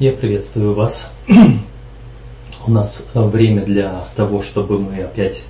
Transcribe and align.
Я 0.00 0.12
приветствую 0.12 0.74
вас. 0.74 1.12
У 2.66 2.70
нас 2.70 3.04
э, 3.14 3.20
время 3.20 3.62
для 3.62 4.04
того, 4.14 4.42
чтобы 4.42 4.78
мы 4.78 5.02
опять 5.02 5.42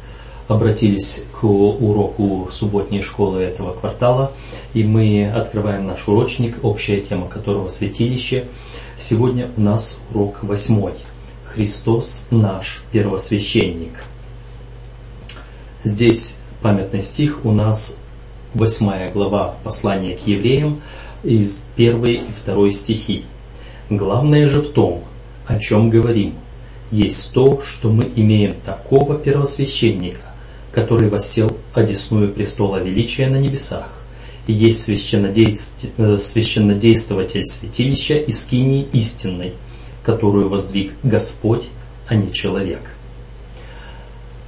обратились 0.48 1.26
к 1.38 1.44
уроку 1.44 2.48
субботней 2.50 3.02
школы 3.02 3.40
этого 3.40 3.74
квартала. 3.74 4.32
И 4.72 4.84
мы 4.84 5.30
открываем 5.30 5.86
наш 5.86 6.08
урочник, 6.08 6.64
общая 6.64 7.02
тема 7.02 7.28
которого 7.28 7.68
святилище. 7.68 8.46
Сегодня 8.96 9.50
у 9.58 9.60
нас 9.60 10.00
урок 10.14 10.42
восьмой. 10.42 10.94
Христос 11.44 12.28
наш 12.30 12.84
первосвященник. 12.90 14.02
Здесь 15.84 16.38
памятный 16.62 17.02
стих 17.02 17.44
у 17.44 17.52
нас 17.52 17.98
восьмая 18.54 19.12
глава 19.12 19.56
послания 19.62 20.16
к 20.16 20.26
евреям 20.26 20.80
из 21.22 21.66
первой 21.76 22.14
и 22.14 22.30
второй 22.34 22.70
стихи. 22.70 23.26
Главное 23.90 24.46
же 24.46 24.60
в 24.60 24.72
том, 24.72 25.04
о 25.46 25.58
чем 25.58 25.88
говорим, 25.88 26.34
есть 26.90 27.32
то, 27.32 27.62
что 27.62 27.90
мы 27.90 28.10
имеем 28.14 28.54
такого 28.64 29.16
первосвященника, 29.16 30.20
который 30.72 31.08
воссел 31.08 31.56
одесную 31.72 32.32
престола 32.32 32.82
величия 32.82 33.28
на 33.28 33.36
небесах, 33.36 33.92
и 34.46 34.52
есть 34.52 34.82
священнодействователь, 34.84 36.18
священнодействователь 36.18 37.46
святилища 37.46 38.18
и 38.18 38.30
скинии 38.30 38.86
истинной, 38.92 39.54
которую 40.02 40.50
воздвиг 40.50 40.92
Господь, 41.02 41.68
а 42.06 42.14
не 42.14 42.30
человек. 42.30 42.80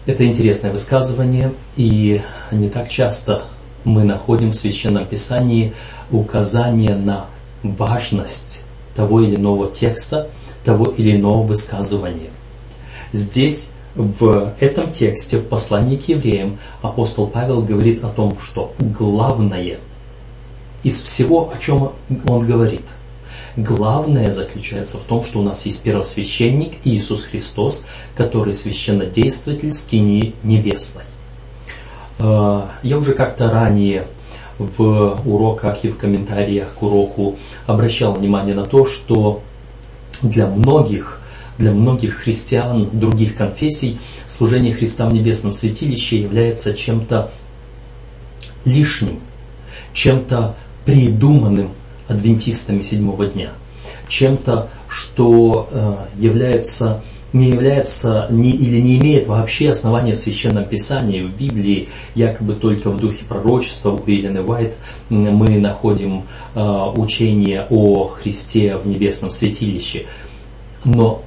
Это 0.04 0.26
интересное 0.26 0.70
высказывание, 0.70 1.52
и 1.76 2.20
не 2.52 2.68
так 2.68 2.90
часто 2.90 3.44
мы 3.84 4.04
находим 4.04 4.50
в 4.50 4.54
Священном 4.56 5.06
Писании 5.06 5.72
указание 6.10 6.94
на 6.94 7.26
важность 7.62 8.64
того 9.00 9.22
или 9.22 9.36
иного 9.36 9.70
текста, 9.70 10.28
того 10.62 10.84
или 10.84 11.16
иного 11.16 11.42
высказывания. 11.42 12.30
Здесь, 13.12 13.72
в 13.94 14.52
этом 14.60 14.92
тексте, 14.92 15.38
в 15.38 15.48
послании 15.48 15.96
к 15.96 16.06
евреям, 16.08 16.58
апостол 16.82 17.26
Павел 17.26 17.62
говорит 17.62 18.04
о 18.04 18.08
том, 18.08 18.36
что 18.38 18.74
главное 18.78 19.78
из 20.82 21.00
всего, 21.00 21.50
о 21.50 21.58
чем 21.58 21.92
он 22.28 22.46
говорит, 22.46 22.84
главное 23.56 24.30
заключается 24.30 24.98
в 24.98 25.02
том, 25.04 25.24
что 25.24 25.38
у 25.40 25.42
нас 25.42 25.64
есть 25.64 25.82
первосвященник 25.82 26.74
Иисус 26.84 27.22
Христос, 27.22 27.86
который 28.14 28.52
священнодействователь 28.52 29.72
скинии 29.72 30.34
небесной. 30.42 31.04
Э, 32.18 32.64
я 32.82 32.98
уже 32.98 33.14
как-то 33.14 33.50
ранее 33.50 34.06
в 34.60 35.22
уроках 35.24 35.84
и 35.84 35.88
в 35.88 35.96
комментариях 35.96 36.74
к 36.74 36.82
уроку 36.82 37.36
обращал 37.66 38.12
внимание 38.12 38.54
на 38.54 38.66
то, 38.66 38.84
что 38.84 39.42
для 40.20 40.46
многих, 40.46 41.20
для 41.56 41.72
многих 41.72 42.16
христиан 42.16 42.90
других 42.92 43.36
конфессий 43.36 43.98
служение 44.26 44.74
Христа 44.74 45.08
в 45.08 45.14
небесном 45.14 45.52
святилище 45.52 46.20
является 46.20 46.74
чем-то 46.74 47.30
лишним, 48.66 49.20
чем-то 49.94 50.56
придуманным 50.84 51.70
адвентистами 52.06 52.82
седьмого 52.82 53.26
дня, 53.26 53.52
чем-то, 54.08 54.68
что 54.88 55.68
э, 55.70 55.94
является 56.18 57.02
не 57.32 57.48
является 57.48 58.26
не, 58.30 58.50
или 58.50 58.80
не 58.80 58.98
имеет 58.98 59.26
вообще 59.26 59.68
основания 59.68 60.14
в 60.14 60.18
Священном 60.18 60.64
Писании, 60.64 61.22
в 61.22 61.30
Библии, 61.30 61.88
якобы 62.14 62.54
только 62.54 62.90
в 62.90 62.98
духе 62.98 63.24
пророчества 63.24 63.90
у 63.90 64.10
Елены 64.10 64.42
Уайт 64.42 64.76
мы 65.08 65.58
находим 65.58 66.24
э, 66.54 66.60
учение 66.96 67.66
о 67.70 68.08
Христе 68.08 68.76
в 68.76 68.86
небесном 68.86 69.30
святилище. 69.30 70.06
Но 70.84 71.22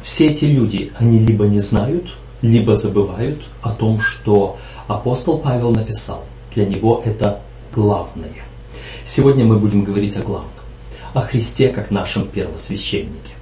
все 0.00 0.28
эти 0.28 0.46
люди, 0.46 0.92
они 0.98 1.18
либо 1.18 1.46
не 1.46 1.60
знают, 1.60 2.14
либо 2.42 2.74
забывают 2.74 3.40
о 3.62 3.70
том, 3.70 4.00
что 4.00 4.56
апостол 4.88 5.38
Павел 5.38 5.70
написал. 5.72 6.24
Для 6.54 6.66
него 6.66 7.02
это 7.04 7.40
главное. 7.74 8.32
Сегодня 9.04 9.44
мы 9.44 9.58
будем 9.58 9.84
говорить 9.84 10.16
о 10.16 10.22
главном, 10.22 10.50
о 11.14 11.20
Христе 11.20 11.68
как 11.68 11.90
нашем 11.90 12.26
первосвященнике. 12.26 13.35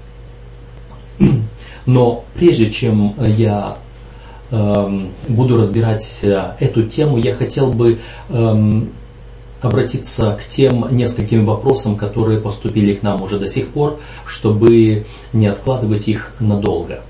Но 1.86 2.24
прежде 2.34 2.70
чем 2.70 3.14
я 3.18 3.78
э, 4.50 5.00
буду 5.28 5.56
разбирать 5.56 6.20
э, 6.22 6.54
эту 6.60 6.84
тему, 6.84 7.18
я 7.18 7.34
хотел 7.34 7.72
бы 7.72 7.98
э, 8.28 8.82
обратиться 9.60 10.38
к 10.40 10.46
тем 10.46 10.94
нескольким 10.94 11.44
вопросам, 11.44 11.96
которые 11.96 12.40
поступили 12.40 12.94
к 12.94 13.02
нам 13.02 13.22
уже 13.22 13.38
до 13.38 13.46
сих 13.46 13.68
пор, 13.68 13.98
чтобы 14.26 15.06
не 15.32 15.46
откладывать 15.46 16.08
их 16.08 16.32
надолго. 16.40 17.02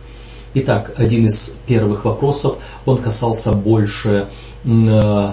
Итак, 0.55 0.95
один 0.97 1.27
из 1.27 1.59
первых 1.67 2.05
вопросов, 2.05 2.59
он 2.87 2.99
касался 2.99 3.53
больше 3.53 4.29
э, 4.65 5.31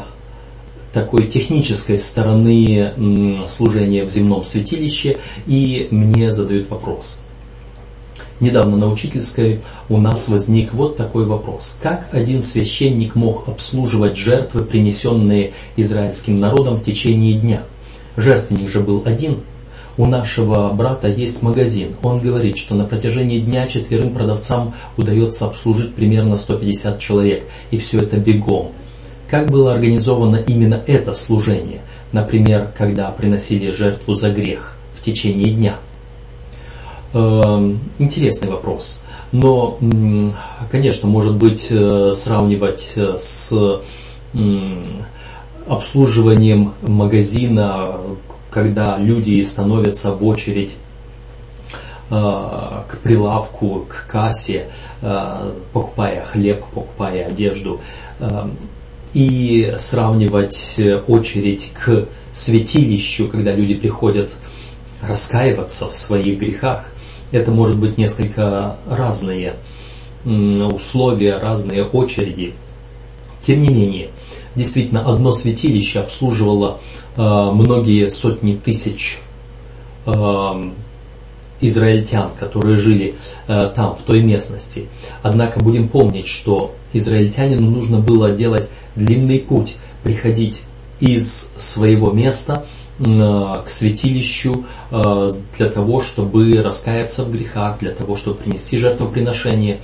такой 0.92 1.28
технической 1.28 2.00
стороны 2.00 2.94
э, 2.96 3.48
служения 3.48 4.04
в 4.04 4.10
земном 4.10 4.44
святилище, 4.44 5.18
и 5.46 5.88
мне 5.92 6.32
задают 6.32 6.70
вопрос– 6.70 7.20
Недавно 8.42 8.76
на 8.76 8.92
учительской 8.92 9.62
у 9.88 9.98
нас 9.98 10.28
возник 10.28 10.74
вот 10.74 10.96
такой 10.96 11.28
вопрос. 11.28 11.78
Как 11.80 12.08
один 12.12 12.42
священник 12.42 13.14
мог 13.14 13.48
обслуживать 13.48 14.18
жертвы, 14.18 14.64
принесенные 14.64 15.54
израильским 15.78 16.40
народом 16.40 16.78
в 16.78 16.82
течение 16.82 17.36
дня? 17.36 17.62
Жертвенник 18.18 18.68
же 18.68 18.80
был 18.80 19.04
один. 19.06 19.42
У 19.96 20.08
нашего 20.08 20.74
брата 20.74 21.08
есть 21.08 21.44
магазин. 21.44 21.96
Он 22.02 22.20
говорит, 22.20 22.58
что 22.58 22.74
на 22.74 22.86
протяжении 22.86 23.40
дня 23.40 23.68
четверым 23.68 24.12
продавцам 24.12 24.74
удается 24.98 25.46
обслужить 25.46 25.94
примерно 25.94 26.36
150 26.36 26.98
человек. 26.98 27.44
И 27.70 27.78
все 27.78 28.00
это 28.00 28.18
бегом. 28.18 28.72
Как 29.30 29.52
было 29.52 29.76
организовано 29.76 30.38
именно 30.38 30.82
это 30.88 31.14
служение? 31.14 31.82
Например, 32.12 32.72
когда 32.76 33.12
приносили 33.12 33.70
жертву 33.70 34.16
за 34.16 34.32
грех 34.32 34.78
в 35.00 35.04
течение 35.04 35.52
дня– 35.52 35.76
интересный 37.14 38.50
вопрос. 38.50 39.02
Но, 39.32 39.78
конечно, 40.70 41.08
может 41.08 41.36
быть, 41.36 41.68
э, 41.70 42.12
сравнивать 42.14 42.94
э, 42.96 43.16
с 43.18 43.82
обслуживанием 45.68 46.74
магазина, 46.82 47.98
когда 48.50 48.98
люди 48.98 49.42
становятся 49.44 50.14
в 50.14 50.26
очередь 50.26 50.76
э, 52.10 52.14
к 52.14 52.98
прилавку, 53.04 53.86
к 53.88 54.06
кассе, 54.08 54.68
покупая 55.74 56.22
хлеб, 56.24 56.64
покупая 56.74 57.28
одежду, 57.28 57.82
и 59.14 59.74
сравнивать 59.78 60.80
очередь 61.08 61.74
к 61.74 62.08
святилищу, 62.34 63.28
когда 63.28 63.54
люди 63.54 63.76
приходят 63.76 64.34
раскаиваться 65.02 65.90
в 65.90 65.96
своих 65.96 66.38
грехах, 66.38 66.91
это 67.32 67.52
может 67.52 67.80
быть 67.80 67.98
несколько 67.98 68.78
разные 68.88 69.56
условия, 70.26 71.38
разные 71.38 71.84
очереди. 71.84 72.54
Тем 73.40 73.64
не 73.64 73.70
менее, 73.70 74.10
действительно, 74.56 75.02
одно 75.02 75.32
святилище 75.32 76.00
обслуживало 76.00 76.80
э, 77.18 77.22
многие 77.22 78.08
сотни 78.08 78.56
тысяч 78.56 79.20
э, 80.06 80.72
израильтян, 81.60 82.32
которые 82.40 82.78
жили 82.78 83.16
э, 83.48 83.72
там, 83.76 83.96
в 83.96 84.02
той 84.02 84.22
местности. 84.22 84.90
Однако 85.24 85.60
будем 85.60 85.88
помнить, 85.90 86.28
что 86.28 86.76
израильтянину 86.94 87.68
нужно 87.68 87.98
было 87.98 88.30
делать 88.30 88.70
длинный 88.96 89.40
путь, 89.40 89.78
приходить 90.04 90.62
из 91.00 91.52
своего 91.58 92.12
места– 92.12 92.66
к 93.02 93.64
святилищу 93.68 94.66
э, 94.92 95.32
для 95.58 95.70
того, 95.70 96.02
чтобы 96.02 96.62
раскаяться 96.62 97.24
в 97.24 97.32
грехах, 97.32 97.80
для 97.80 97.92
того, 97.92 98.16
чтобы 98.16 98.38
принести 98.38 98.78
жертвоприношение. 98.78 99.82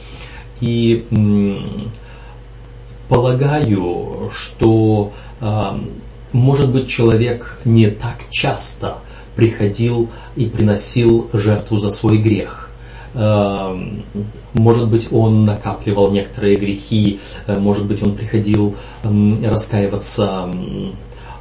И 0.62 1.06
полагаю, 3.10 4.30
что 4.34 5.14
э, 5.40 5.80
может 6.32 6.72
быть 6.72 6.88
человек 6.88 7.60
не 7.66 7.90
так 7.90 8.30
часто 8.30 8.98
приходил 9.36 10.10
и 10.36 10.46
приносил 10.46 11.30
жертву 11.34 11.78
за 11.78 11.90
свой 11.90 12.20
грех. 12.20 12.70
Э, 13.16 13.76
может 14.54 14.90
быть, 14.90 15.08
он 15.12 15.44
накапливал 15.44 16.12
некоторые 16.12 16.58
грехи, 16.58 17.20
может 17.48 17.86
быть, 17.86 18.04
он 18.04 18.16
приходил 18.16 18.76
раскаиваться 19.04 20.50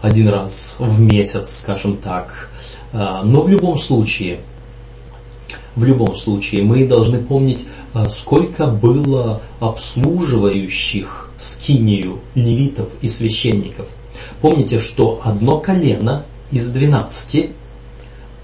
один 0.06 0.29
раз 0.29 0.76
в 0.79 1.00
месяц, 1.00 1.58
скажем 1.58 1.97
так. 1.97 2.49
А, 2.93 3.23
но 3.23 3.43
в 3.43 3.49
любом 3.49 3.76
случае, 3.76 4.41
в 5.75 5.85
любом 5.85 6.14
случае 6.14 6.62
мы 6.62 6.87
должны 6.87 7.19
помнить, 7.19 7.67
а, 7.93 8.08
сколько 8.08 8.67
было 8.67 9.43
обслуживающих 9.58 11.31
скинию 11.37 12.20
левитов 12.35 12.88
и 13.03 13.08
священников. 13.08 13.88
Помните, 14.41 14.79
что 14.79 15.20
одно 15.25 15.58
колено 15.58 16.25
из 16.50 16.70
двенадцати 16.70 17.50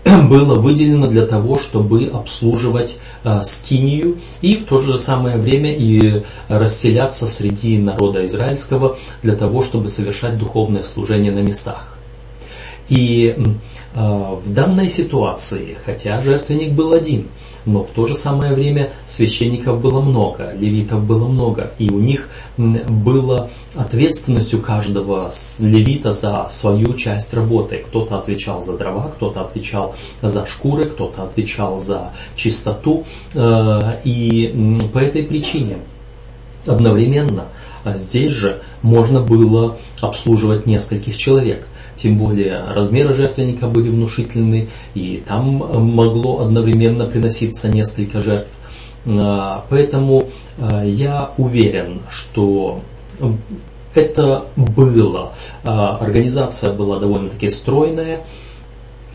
было 0.29 0.55
выделено 0.57 1.07
для 1.07 1.27
того, 1.27 1.59
чтобы 1.59 2.11
обслуживать 2.13 2.99
э, 3.25 3.43
скинию 3.45 4.19
и 4.41 4.57
в 4.57 4.65
то 4.65 4.81
же 4.81 4.97
самое 4.99 5.37
время 5.37 5.75
и 5.75 6.23
расселяться 6.49 7.27
среди 7.27 7.79
народа 7.79 8.27
израильского 8.27 8.99
для 9.23 9.37
того, 9.37 9.63
чтобы 9.63 9.89
совершать 9.89 10.39
духовное 10.39 10.83
служение 10.83 11.33
на 11.33 11.41
местах. 11.41 11.97
И 12.89 13.37
э, 13.37 13.99
в 13.99 14.53
данной 14.53 14.89
ситуации, 14.89 15.77
хотя 15.85 16.23
жертвенник 16.23 16.73
был 16.73 16.93
один– 16.93 17.29
но 17.65 17.83
в 17.85 17.91
то 17.91 18.07
же 18.07 18.15
самое 18.15 18.55
время 18.55 18.91
священников 19.07 19.81
было 19.81 20.01
много, 20.01 20.53
левитов 20.59 21.05
было 21.05 21.27
много, 21.29 21.73
и 21.79 21.91
у 21.91 22.01
них 22.01 22.29
была 22.57 23.51
ответственность 23.75 24.55
у 24.55 24.59
каждого 24.59 25.31
левита 25.61 26.13
за 26.13 26.47
свою 26.51 26.95
часть 26.95 27.33
работы. 27.35 27.85
Кто-то 27.87 28.19
отвечал 28.19 28.63
за 28.63 28.77
дрова, 28.77 29.09
кто-то 29.09 29.43
отвечал 29.43 29.95
за 30.21 30.47
шкуры, 30.47 30.87
кто-то 30.87 31.23
отвечал 31.23 31.79
за 31.79 32.13
чистоту. 32.37 33.05
Э, 33.35 33.99
и 34.05 34.89
по 34.93 34.99
этой 34.99 35.23
причине 35.23 35.79
одновременно 36.67 37.45
здесь 37.85 38.33
же 38.33 38.63
можно 38.83 39.21
было 39.21 39.79
обслуживать 40.01 40.67
нескольких 40.67 41.17
человек. 41.17 41.67
Тем 41.97 42.19
более 42.19 42.65
размеры 42.73 43.15
жертвенника 43.15 43.69
были 43.69 43.91
внушительны, 43.91 44.69
и 44.95 45.23
там 45.27 45.45
могло 45.95 46.41
одновременно 46.41 47.07
приноситься 47.07 47.69
несколько 47.71 48.21
жертв. 48.21 48.51
А, 49.07 49.65
поэтому 49.69 50.29
а, 50.59 50.85
я 50.85 51.33
уверен, 51.37 52.01
что 52.11 52.81
это 53.95 54.47
было. 54.57 55.33
А, 55.65 55.97
организация 55.99 56.73
была 56.73 56.99
довольно-таки 56.99 57.49
стройная, 57.49 58.21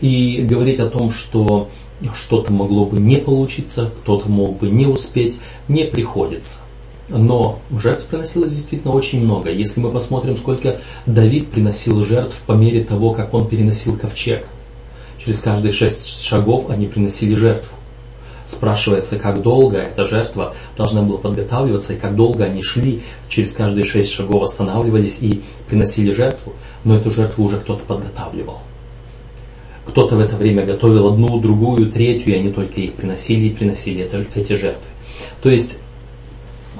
и 0.00 0.42
говорить 0.48 0.78
о 0.80 0.88
том, 0.88 1.10
что 1.10 1.68
что-то 2.14 2.52
могло 2.52 2.86
бы 2.86 2.98
не 2.98 3.16
получиться, 3.16 3.90
кто-то 4.02 4.28
мог 4.28 4.58
бы 4.58 4.70
не 4.70 4.86
успеть, 4.86 5.40
не 5.66 5.84
приходится. 5.84 6.60
Но 7.08 7.60
жертв 7.70 8.06
приносилось 8.06 8.52
действительно 8.52 8.92
очень 8.92 9.20
много. 9.20 9.50
Если 9.50 9.80
мы 9.80 9.90
посмотрим, 9.90 10.36
сколько 10.36 10.80
Давид 11.06 11.50
приносил 11.50 12.02
жертв 12.02 12.36
по 12.46 12.52
мере 12.52 12.84
того, 12.84 13.12
как 13.12 13.32
он 13.32 13.48
переносил 13.48 13.96
ковчег. 13.96 14.46
Через 15.18 15.40
каждые 15.40 15.72
шесть 15.72 16.22
шагов 16.22 16.68
они 16.68 16.86
приносили 16.86 17.34
жертву. 17.34 17.76
Спрашивается, 18.46 19.18
как 19.18 19.42
долго 19.42 19.78
эта 19.78 20.06
жертва 20.06 20.54
должна 20.76 21.02
была 21.02 21.18
подготавливаться, 21.18 21.94
и 21.94 21.98
как 21.98 22.16
долго 22.16 22.44
они 22.44 22.62
шли, 22.62 23.02
через 23.28 23.52
каждые 23.52 23.84
шесть 23.84 24.10
шагов 24.10 24.42
останавливались 24.42 25.22
и 25.22 25.42
приносили 25.68 26.12
жертву, 26.12 26.54
но 26.84 26.96
эту 26.96 27.10
жертву 27.10 27.44
уже 27.44 27.58
кто-то 27.58 27.84
подготавливал. 27.84 28.60
Кто-то 29.86 30.16
в 30.16 30.20
это 30.20 30.36
время 30.36 30.64
готовил 30.64 31.08
одну, 31.08 31.38
другую, 31.40 31.90
третью, 31.90 32.34
и 32.34 32.38
они 32.38 32.50
только 32.50 32.80
их 32.80 32.94
приносили 32.94 33.48
и 33.48 33.54
приносили 33.54 34.04
это, 34.04 34.24
эти 34.34 34.54
жертвы. 34.54 34.84
То 35.42 35.50
есть 35.50 35.82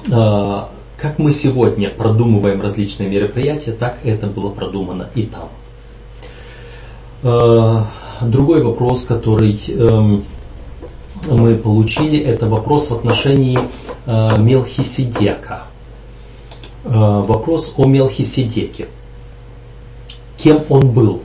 как 0.09 1.17
мы 1.17 1.31
сегодня 1.31 1.89
продумываем 1.89 2.61
различные 2.61 3.09
мероприятия, 3.09 3.71
так 3.71 3.99
это 4.03 4.27
было 4.27 4.49
продумано 4.49 5.09
и 5.15 5.23
там. 5.23 5.49
А, 7.21 7.87
другой 8.21 8.63
вопрос, 8.63 9.05
который 9.05 9.57
эм, 9.67 10.25
мы 11.29 11.55
получили, 11.55 12.19
это 12.19 12.47
вопрос 12.47 12.89
в 12.89 12.95
отношении 12.95 13.59
а, 14.05 14.37
Мелхиседека. 14.37 15.63
Вопрос 16.85 17.73
о 17.75 17.85
Мелхиседеке. 17.85 18.87
Кем 20.37 20.63
он 20.69 20.91
был? 20.91 21.23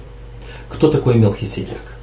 Кто 0.69 0.90
такой 0.90 1.14
Мелхиседек? 1.14 1.94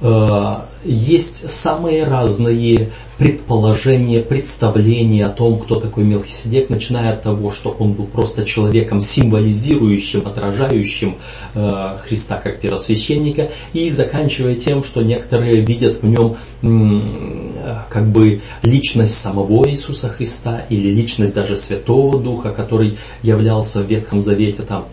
Э, 0.00 0.60
есть 0.84 1.50
самые 1.50 2.04
разные 2.04 2.90
предположения, 3.18 4.20
представления 4.20 5.26
о 5.26 5.30
том, 5.30 5.58
кто 5.58 5.80
такой 5.80 6.04
Мелхиседек, 6.04 6.70
начиная 6.70 7.14
от 7.14 7.22
того, 7.22 7.50
что 7.50 7.70
он 7.70 7.94
был 7.94 8.06
просто 8.06 8.44
человеком, 8.44 9.00
символизирующим, 9.00 10.24
отражающим 10.24 11.16
э, 11.54 11.96
Христа 12.06 12.36
как 12.36 12.60
первосвященника, 12.60 13.50
и 13.72 13.90
заканчивая 13.90 14.54
тем, 14.54 14.84
что 14.84 15.02
некоторые 15.02 15.64
видят 15.64 16.00
в 16.00 16.06
нем 16.06 16.36
э, 16.62 17.78
как 17.90 18.08
бы 18.08 18.40
личность 18.62 19.14
самого 19.14 19.68
Иисуса 19.68 20.08
Христа 20.08 20.62
или 20.68 20.88
личность 20.88 21.34
даже 21.34 21.56
Святого 21.56 22.20
Духа, 22.20 22.52
который 22.52 22.98
являлся 23.22 23.80
в 23.80 23.86
Ветхом 23.86 24.22
Завете 24.22 24.62
там 24.62 24.86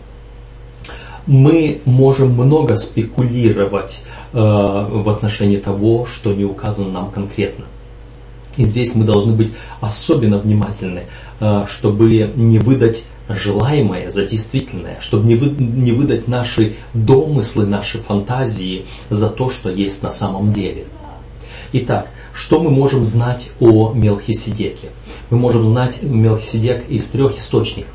мы 1.26 1.80
можем 1.84 2.32
много 2.32 2.76
спекулировать 2.76 4.02
э, 4.32 4.38
в 4.38 5.08
отношении 5.08 5.56
того, 5.56 6.06
что 6.06 6.32
не 6.32 6.44
указано 6.44 6.90
нам 6.90 7.10
конкретно. 7.10 7.64
И 8.56 8.64
здесь 8.64 8.94
мы 8.94 9.04
должны 9.04 9.32
быть 9.32 9.52
особенно 9.80 10.38
внимательны, 10.38 11.02
э, 11.40 11.64
чтобы 11.68 12.32
не 12.34 12.58
выдать 12.58 13.04
желаемое 13.28 14.08
за 14.08 14.24
действительное, 14.24 14.98
чтобы 15.00 15.26
не, 15.26 15.34
вы, 15.34 15.50
не 15.50 15.92
выдать 15.92 16.28
наши 16.28 16.76
домыслы, 16.94 17.66
наши 17.66 17.98
фантазии 17.98 18.86
за 19.10 19.28
то, 19.28 19.50
что 19.50 19.68
есть 19.68 20.02
на 20.02 20.10
самом 20.10 20.52
деле. 20.52 20.84
Итак, 21.72 22.08
что 22.32 22.60
мы 22.60 22.70
можем 22.70 23.02
знать 23.02 23.50
о 23.58 23.92
Мелхиседеке? 23.92 24.90
Мы 25.30 25.38
можем 25.38 25.64
знать 25.64 26.02
Мелхиседек 26.02 26.88
из 26.88 27.08
трех 27.10 27.36
источников. 27.38 27.94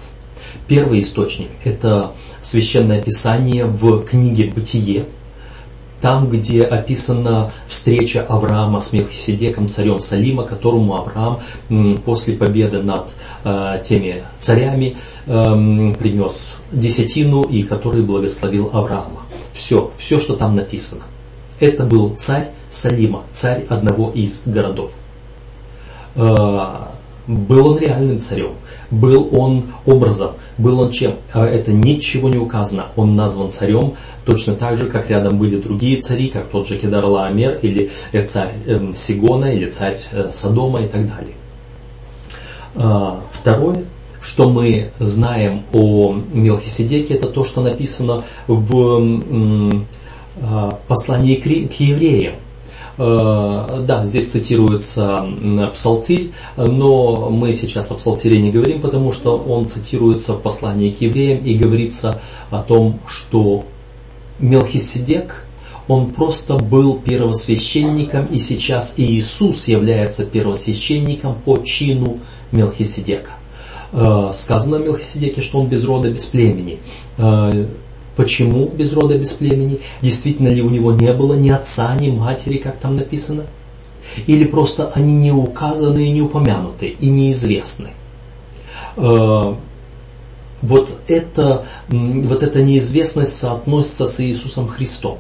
Первый 0.68 1.00
источник– 1.00 1.50
это 1.64 2.14
Священное 2.42 3.02
Писание 3.02 3.66
в 3.66 4.04
книге 4.04 4.52
«Бытие», 4.54 5.06
там, 6.02 6.30
где 6.30 6.64
описана 6.64 7.52
встреча 7.68 8.26
Авраама 8.28 8.82
с 8.82 8.92
Мелхиседеком, 8.92 9.70
царем 9.70 10.00
Салима, 10.00 10.44
которому 10.44 10.96
Авраам 10.96 11.40
после 12.04 12.36
победы 12.36 12.82
над 12.82 13.12
э, 13.44 13.82
теми 13.84 14.24
царями 14.40 14.98
э, 15.28 15.94
принес 16.00 16.64
десятину 16.72 17.44
и 17.44 17.62
который 17.62 18.02
благословил 18.02 18.72
Авраама. 18.74 19.22
Все, 19.54 19.92
все, 19.98 20.20
что 20.20 20.36
там 20.36 20.56
написано. 20.56 21.04
Это 21.60 21.86
был 21.86 22.16
царь 22.18 22.50
Салима, 22.70 23.24
царь 23.32 23.66
одного 23.70 24.10
из 24.10 24.42
городов. 24.48 24.92
Э, 26.16 26.88
был 27.28 27.68
он 27.68 27.78
реальным 27.78 28.20
царем, 28.20 28.54
был 28.92 29.30
он 29.32 29.66
образом, 29.86 30.32
был 30.58 30.82
он 30.82 30.92
чем? 30.92 31.16
А 31.34 31.46
это 31.46 31.72
ничего 31.72 32.30
не 32.30 32.38
указано. 32.38 32.88
Он 32.96 33.16
назван 33.16 33.50
царем 33.50 33.96
точно 34.26 34.54
так 34.56 34.78
же, 34.78 34.88
как 34.88 35.10
рядом 35.10 35.40
были 35.40 35.60
другие 35.60 36.00
цари, 36.00 36.28
как 36.28 36.50
тот 36.50 36.68
же 36.68 36.78
Кедар 36.78 37.06
Лаамер, 37.06 37.60
или 37.62 37.90
э, 38.12 38.26
царь 38.26 38.54
эм, 38.68 38.94
Сигона, 38.94 39.52
или 39.54 39.70
царь 39.70 39.98
э, 40.12 40.32
Содома 40.34 40.82
и 40.82 40.88
так 40.88 41.08
далее. 41.08 41.34
Второе, 43.32 43.84
что 44.22 44.50
мы 44.50 44.92
знаем 44.98 45.64
о 45.74 46.16
Мелхиседеке, 46.32 47.16
это 47.16 47.28
то, 47.28 47.44
что 47.44 47.60
написано 47.60 48.24
в 48.48 49.84
послании 50.88 51.36
к 51.36 51.74
евреям. 51.82 52.36
Э, 52.98 53.84
да, 53.88 54.06
здесь 54.06 54.32
цитируется 54.32 55.26
псалтирь, 55.74 56.32
но 56.58 57.30
мы 57.30 57.54
сейчас 57.54 57.92
о 57.92 57.96
псалтире 57.96 58.42
не 58.42 58.52
говорим, 58.52 58.82
потому 58.82 59.12
что 59.12 59.38
он 59.38 59.68
цитируется 59.68 60.34
в 60.34 60.42
послании 60.42 60.92
к 60.92 61.02
евреям 61.02 61.44
и 61.44 61.56
говорится 61.56 62.22
о 62.50 62.62
том, 62.62 63.00
что 63.08 63.66
Мелхиседек, 64.40 65.46
он 65.88 66.12
просто 66.12 66.56
был 66.56 67.00
первосвященником, 67.00 68.26
и 68.26 68.40
сейчас 68.40 68.96
Иисус 68.98 69.68
является 69.68 70.26
первосвященником 70.26 71.36
по 71.46 71.58
чину 71.60 72.20
Мелхиседека. 72.52 73.32
Э, 73.94 74.32
сказано 74.34 74.78
о 74.78 74.80
Мелхиседеке, 74.80 75.42
что 75.42 75.60
он 75.60 75.68
без 75.68 75.86
рода, 75.86 76.10
без 76.10 76.26
племени. 76.26 76.80
Почему 78.16 78.68
без 78.68 78.94
рода, 78.94 79.18
без 79.18 79.32
племени? 79.32 79.80
Действительно 80.02 80.50
ли 80.50 80.62
у 80.62 80.70
него 80.70 80.92
не 80.92 81.14
было 81.14 81.34
ни 81.34 81.50
отца, 81.50 81.96
ни 81.96 82.10
матери, 82.10 82.58
как 82.58 82.78
там 82.78 82.96
написано? 82.96 83.46
Или 84.28 84.46
просто 84.46 84.92
они 84.94 85.14
не 85.14 85.32
указаны 85.32 86.06
и 86.06 86.12
не 86.12 86.22
упомянуты, 86.22 86.88
и 86.88 87.10
неизвестны? 87.10 87.92
Э, 88.98 89.56
вот, 90.62 90.92
это, 91.08 91.66
вот 91.90 92.44
эта 92.44 92.62
неизвестность 92.62 93.36
соотносится 93.36 94.06
с 94.08 94.20
Иисусом 94.20 94.68
Христом. 94.68 95.18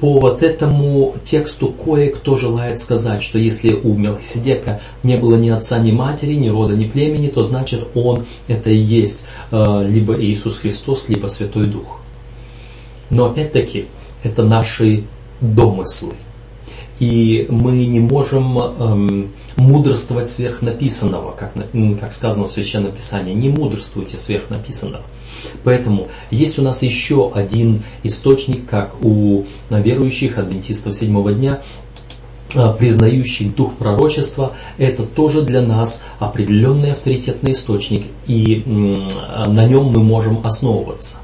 По 0.00 0.18
вот 0.18 0.42
этому 0.42 1.16
тексту 1.24 1.68
кое-кто 1.68 2.36
желает 2.36 2.78
сказать, 2.78 3.22
что 3.22 3.38
если 3.38 3.72
у 3.72 3.94
Мелхиседека 3.94 4.80
не 5.02 5.16
было 5.16 5.36
ни 5.36 5.48
отца, 5.48 5.78
ни 5.78 5.92
матери, 5.92 6.34
ни 6.34 6.48
рода, 6.48 6.74
ни 6.74 6.86
племени, 6.86 7.28
то 7.28 7.42
значит 7.42 7.88
он 7.94 8.26
это 8.48 8.70
и 8.70 8.76
есть 8.76 9.26
э, 9.50 9.86
либо 9.86 10.20
Иисус 10.20 10.58
Христос, 10.58 11.08
либо 11.08 11.26
Святой 11.28 11.66
Дух. 11.66 12.00
Но 13.14 13.26
опять-таки, 13.26 13.86
это 14.22 14.42
наши 14.42 15.04
домыслы. 15.40 16.14
И 16.98 17.46
мы 17.48 17.72
не 17.86 18.00
можем 18.00 18.58
эм, 18.58 19.32
мудрствовать 19.56 20.28
сверх 20.28 20.62
написанного, 20.62 21.32
как, 21.32 21.52
как 22.00 22.12
сказано 22.12 22.48
в 22.48 22.52
Священном 22.52 22.92
Писании. 22.92 23.34
Не 23.34 23.50
мудрствуйте 23.50 24.18
сверх 24.18 24.50
написанного. 24.50 25.04
Поэтому 25.62 26.08
есть 26.30 26.58
у 26.58 26.62
нас 26.62 26.82
еще 26.82 27.30
один 27.32 27.82
источник, 28.02 28.68
как 28.68 28.96
у 29.04 29.44
верующих 29.70 30.38
адвентистов 30.38 30.96
седьмого 30.96 31.32
дня, 31.32 31.60
а, 32.54 32.72
признающих 32.72 33.54
дух 33.54 33.74
пророчества, 33.74 34.54
это 34.78 35.04
тоже 35.04 35.42
для 35.42 35.60
нас 35.60 36.02
определенный 36.18 36.92
авторитетный 36.92 37.52
источник, 37.52 38.06
и 38.26 38.62
на 38.66 39.66
нем 39.66 39.86
мы 39.86 40.02
можем 40.02 40.40
основываться. 40.44 41.18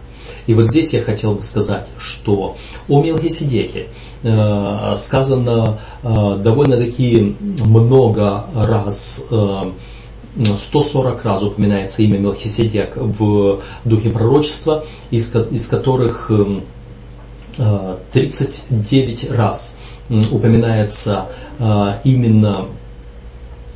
И 0.50 0.54
вот 0.54 0.68
здесь 0.68 0.92
я 0.94 1.00
хотел 1.00 1.34
бы 1.36 1.42
сказать, 1.42 1.86
что 1.96 2.56
о 2.88 3.00
Мелхиседеке 3.00 3.86
э, 4.24 4.94
сказано 4.96 5.78
э, 6.02 6.40
довольно-таки 6.42 7.36
много 7.64 8.46
раз, 8.52 9.26
э, 9.30 9.70
140 10.58 11.24
раз 11.24 11.44
упоминается 11.44 12.02
имя 12.02 12.18
Мелхиседек 12.18 12.96
в 12.96 13.60
духе 13.84 14.10
пророчества, 14.10 14.84
из, 15.12 15.32
из 15.52 15.68
которых 15.68 16.32
39 18.12 19.24
э, 19.30 19.32
раз 19.32 19.76
упоминается 20.08 21.28
э, 21.60 22.00
именно 22.02 22.66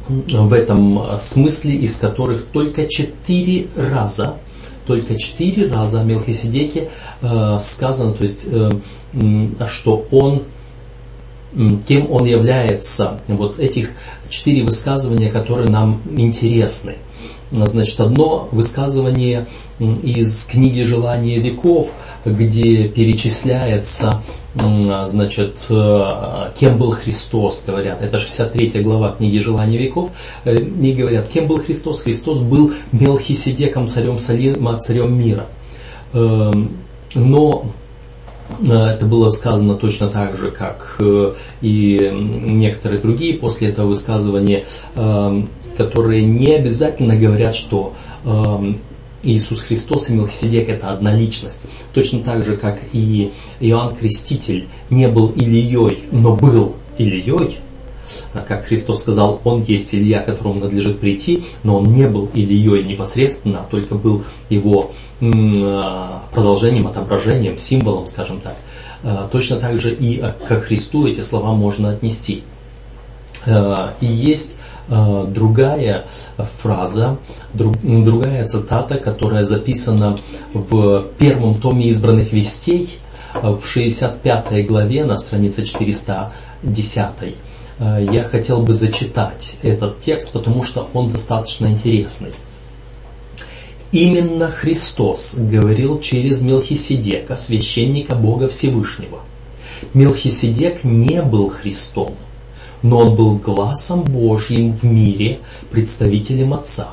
в 0.09 0.53
этом 0.53 1.21
смысле, 1.21 1.77
из 1.77 1.99
которых 1.99 2.47
только 2.47 2.89
четыре 2.89 3.69
раза, 3.77 4.39
только 4.87 5.17
четыре 5.17 5.69
раза 5.69 6.01
о 6.01 6.05
Мелхиседеке 6.05 6.91
э, 7.23 7.59
сказано, 7.61 8.13
то 8.13 8.23
есть, 8.23 8.47
э, 8.51 8.71
что 9.69 10.07
он, 10.11 10.43
кем 11.87 12.11
он 12.11 12.25
является. 12.25 13.21
Вот 13.29 13.59
этих 13.59 13.91
четыре 14.29 14.65
высказывания, 14.65 15.31
которые 15.31 15.71
нам 15.71 16.03
интересны. 16.17 16.97
Значит, 17.51 18.01
одно 18.01 18.49
высказывание 18.51 19.47
из 19.79 20.47
книги 20.47 20.83
«Желание 20.83 21.39
веков», 21.39 21.93
где 22.25 22.89
перечисляется 22.89 24.23
значит, 24.55 25.59
э, 25.69 26.51
кем 26.59 26.79
был 26.79 26.93
Христос, 26.93 27.65
говорят. 27.67 28.03
Это 28.03 28.19
63 28.19 28.83
глава 28.83 29.13
книги 29.13 29.39
«Желание 29.39 29.79
веков». 29.79 30.11
Э, 30.45 30.57
и 30.57 30.93
говорят, 30.93 31.29
кем 31.29 31.47
был 31.47 31.59
Христос? 31.59 32.01
Христос 32.01 32.39
был 32.39 32.73
Мелхиседеком, 32.93 33.89
царем 33.89 34.19
Салима, 34.19 34.79
царем 34.79 35.19
мира. 35.19 35.47
Эм, 36.13 36.77
но 37.15 37.67
э, 38.61 38.73
это 38.73 39.07
было 39.07 39.31
сказано 39.31 39.75
точно 39.75 40.09
так 40.09 40.37
же, 40.37 40.53
как 40.53 41.01
и 41.61 42.11
некоторые 42.13 43.01
другие 43.01 43.35
после 43.35 43.71
этого 43.71 43.89
высказывания, 43.89 44.67
эм, 44.95 45.49
которые 45.77 46.25
не 46.25 46.55
обязательно 46.55 47.17
говорят, 47.17 47.57
что 47.57 47.95
эм, 48.25 48.79
Иисус 49.25 49.61
Христос 49.61 50.11
и 50.11 50.15
Мелхиседек 50.15 50.69
это 50.69 50.91
одна 50.91 51.15
личность. 51.15 51.67
Точно 51.93 52.23
так 52.23 52.45
же, 52.45 52.57
как 52.57 52.79
и 52.93 53.33
Иоанн 53.61 53.97
Креститель 53.97 54.69
не 54.91 55.09
был 55.09 55.31
Ильей, 55.31 56.05
но 56.13 56.37
был 56.37 56.77
Ильей, 56.99 57.59
а 58.33 58.41
как 58.41 58.67
Христос 58.67 59.03
сказал, 59.03 59.41
Он 59.45 59.63
есть 59.63 59.95
Илья, 59.95 60.21
которому 60.21 60.61
надлежит 60.61 61.01
прийти, 61.01 61.45
но 61.63 61.79
Он 61.79 61.91
не 61.91 62.07
был 62.07 62.31
Ильей 62.35 62.85
непосредственно, 62.85 63.61
а 63.61 63.65
только 63.65 63.95
был 63.95 64.25
его 64.51 64.93
а, 65.21 66.25
продолжением, 66.33 66.87
отображением, 66.87 67.59
символом, 67.59 68.07
скажем 68.07 68.41
так. 68.41 68.57
А, 69.03 69.29
точно 69.31 69.57
так 69.57 69.79
же 69.81 69.95
и 69.95 70.23
к 70.49 70.61
Христу 70.61 71.07
эти 71.07 71.21
слова 71.21 71.55
можно 71.55 71.91
отнести. 71.91 72.43
И 74.01 74.07
есть 74.07 74.59
другая 74.89 76.05
фраза, 76.61 77.19
другая 77.55 78.47
цитата, 78.47 78.99
которая 78.99 79.45
записана 79.45 80.17
в 80.53 81.07
первом 81.19 81.61
томе 81.61 81.87
избранных 81.89 82.33
вестей, 82.33 82.99
э, 83.35 83.51
в 83.51 83.67
65 83.67 84.67
главе 84.67 85.05
на 85.05 85.17
странице 85.17 85.65
410. 85.65 87.37
Э, 87.79 88.07
я 88.13 88.25
хотел 88.25 88.63
бы 88.63 88.73
зачитать 88.73 89.57
этот 89.63 89.99
текст, 90.01 90.33
потому 90.33 90.65
что 90.65 90.89
он 90.93 91.11
достаточно 91.11 91.67
интересный. 91.67 92.33
Именно 93.93 94.51
Христос 94.51 95.37
говорил 95.37 96.01
через 96.01 96.43
Мелхиседека, 96.43 97.37
священника 97.37 98.17
Бога 98.17 98.49
Всевышнего. 98.49 99.21
Мелхиседек 99.93 100.83
не 100.83 101.23
был 101.23 101.49
Христом, 101.49 102.17
но 102.85 102.99
он 102.99 103.15
был 103.17 103.37
глазом 103.37 104.05
Божьим 104.05 104.71
в 104.71 104.85
мире, 104.85 105.39
представителем 105.71 106.53
Отца. 106.53 106.91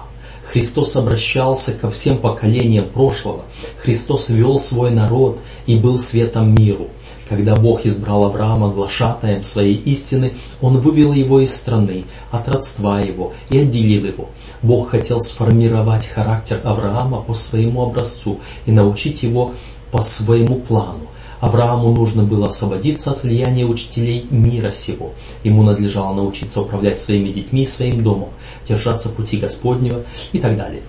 Христос 0.50 0.96
обращался 0.96 1.74
ко 1.74 1.90
всем 1.90 2.18
поколениям 2.18 2.88
прошлого. 2.88 3.42
Христос 3.78 4.30
вел 4.30 4.58
свой 4.58 4.90
народ 4.90 5.42
и 5.66 5.76
был 5.76 6.00
светом 6.00 6.56
миру. 6.56 6.88
Когда 7.28 7.58
Бог 7.58 7.86
избрал 7.86 8.24
Авраама 8.24 8.70
глашатаем 8.70 9.44
своей 9.44 9.76
истины, 9.76 10.34
Он 10.62 10.80
вывел 10.80 11.12
его 11.12 11.42
из 11.42 11.54
страны, 11.54 12.06
от 12.32 12.48
родства 12.48 13.02
его 13.02 13.34
и 13.50 13.58
отделил 13.58 14.06
его. 14.06 14.30
Бог 14.62 14.92
хотел 14.92 15.20
сформировать 15.20 16.08
характер 16.08 16.62
Авраама 16.64 17.22
по 17.22 17.34
своему 17.34 17.82
образцу 17.84 18.40
и 18.66 18.72
научить 18.72 19.24
его 19.24 19.52
по 19.92 20.02
своему 20.02 20.56
плану. 20.60 21.11
Аврааму 21.42 21.92
нужно 21.92 22.24
было 22.24 22.48
освободиться 22.48 23.10
от 23.10 23.24
влияния 23.24 23.66
учителей 23.66 24.28
мира 24.30 24.72
сего. 24.72 25.14
Ему 25.44 25.64
надлежало 25.64 26.14
научиться 26.14 26.62
управлять 26.62 27.00
своими 27.00 27.30
детьми 27.30 27.64
и 27.64 27.66
своим 27.66 28.04
домом, 28.04 28.30
держаться 28.68 29.10
пути 29.10 29.38
Господнего 29.38 30.04
и 30.32 30.40
так 30.40 30.56
далее. 30.56 30.84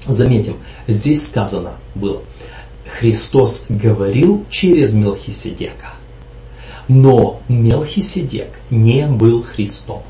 Заметим, 0.00 0.56
здесь 0.88 1.28
сказано 1.28 1.74
было, 1.94 2.22
Христос 2.98 3.66
говорил 3.68 4.44
через 4.50 4.94
Мелхиседека, 4.94 5.90
но 6.88 7.40
Мелхиседек 7.48 8.58
не 8.70 9.06
был 9.06 9.44
Христом. 9.44 10.02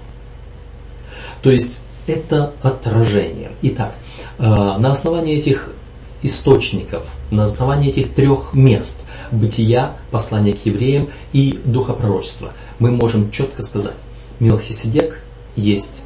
То 1.43 1.51
есть 1.51 1.83
это 2.07 2.55
отражение. 2.63 3.51
Итак, 3.61 3.95
э, 4.39 4.43
на 4.45 4.93
основании 4.93 5.37
этих 5.37 5.75
источников, 6.23 7.07
на 7.31 7.45
основании 7.45 7.91
этих 7.91 8.15
трех 8.15 8.55
мест 8.55 9.03
бытия, 9.33 9.97
послания 10.11 10.53
к 10.53 10.65
евреям 10.67 11.09
и 11.33 11.59
духа 11.65 11.93
пророчества, 11.93 12.53
мы 12.79 12.91
можем 12.91 13.31
четко 13.31 13.63
сказать, 13.63 13.97
Мелхиседек 14.41 15.23
есть 15.57 16.05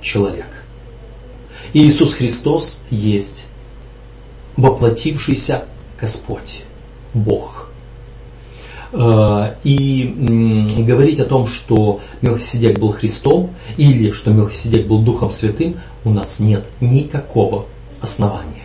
человек. 0.00 0.46
И 1.72 1.84
Иисус 1.86 2.14
Христос 2.14 2.82
есть 2.90 3.48
воплотившийся 4.56 5.64
Господь, 6.00 6.62
Бог. 7.12 7.68
Э, 8.92 9.54
и 9.64 10.14
говорить 10.78 11.18
о 11.18 11.24
том, 11.24 11.48
что 11.48 12.00
Мелхиседек 12.20 12.78
был 12.78 12.92
Христом 12.92 13.54
или 13.76 14.12
что 14.12 14.30
Мелхиседек 14.30 14.86
был 14.86 15.00
Духом 15.00 15.32
Святым, 15.32 15.80
у 16.04 16.10
нас 16.10 16.38
нет 16.38 16.66
никакого 16.80 17.66
основания. 18.00 18.63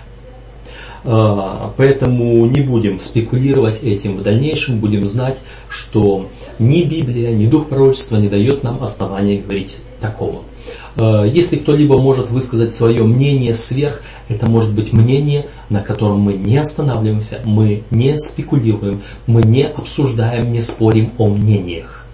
А, 1.03 1.73
поэтому 1.77 2.45
не 2.45 2.61
будем 2.61 2.99
спекулировать 2.99 3.83
этим 3.83 4.17
в 4.17 4.23
дальнейшем, 4.23 4.79
будем 4.79 5.05
знать, 5.05 5.41
что 5.69 6.29
ни 6.57 6.83
Библия, 6.83 7.31
ни 7.31 7.45
Дух 7.45 7.67
пророчества 7.67 8.17
не 8.17 8.27
дает 8.27 8.63
нам 8.63 8.83
основания 8.83 9.39
говорить 9.39 9.77
такого. 10.01 10.43
А, 10.97 11.23
если 11.23 11.57
кто-либо 11.57 11.97
может 11.97 12.29
высказать 12.29 12.73
свое 12.73 13.03
мнение 13.03 13.53
сверх, 13.53 14.01
это 14.27 14.49
может 14.49 14.73
быть 14.73 14.91
мнение, 14.91 15.47
на 15.69 15.81
котором 15.81 16.19
мы 16.19 16.33
не 16.33 16.57
останавливаемся, 16.57 17.41
мы 17.45 17.83
не 17.91 18.17
спекулируем, 18.19 19.01
мы 19.25 19.41
не 19.43 19.63
обсуждаем, 19.63 20.51
не 20.51 20.61
спорим 20.61 21.11
о 21.17 21.29
мнениях. 21.29 22.05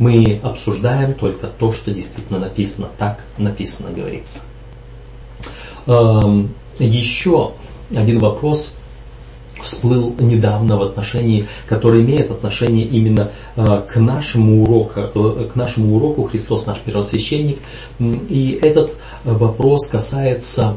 Мы 0.00 0.40
обсуждаем 0.42 1.14
только 1.14 1.46
то, 1.46 1.70
что 1.70 1.92
действительно 1.92 2.40
написано. 2.40 2.88
Так 2.98 3.24
написано, 3.38 3.90
говорится. 3.90 4.40
Еще 6.80 7.52
один 7.96 8.18
вопрос 8.18 8.74
всплыл 9.64 10.14
недавно 10.18 10.76
в 10.76 10.82
отношении, 10.82 11.46
который 11.66 12.02
имеет 12.02 12.30
отношение 12.30 12.84
именно 12.84 13.30
э, 13.56 13.82
к 13.88 13.96
нашему 13.96 14.62
уроку, 14.62 15.00
э, 15.00 15.48
к 15.52 15.56
нашему 15.56 15.96
уроку 15.96 16.24
Христос 16.24 16.66
наш 16.66 16.78
первосвященник. 16.80 17.58
И 17.98 18.58
этот 18.62 18.96
вопрос 19.24 19.88
касается 19.88 20.76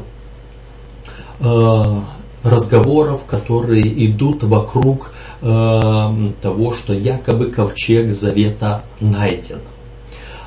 э, 1.40 2.00
разговоров, 2.42 3.22
которые 3.26 4.06
идут 4.06 4.42
вокруг 4.42 5.12
того, 5.40 6.74
что 6.74 6.92
якобы 6.92 7.52
ковчег 7.52 8.10
завета 8.10 8.82
найден. 8.98 9.60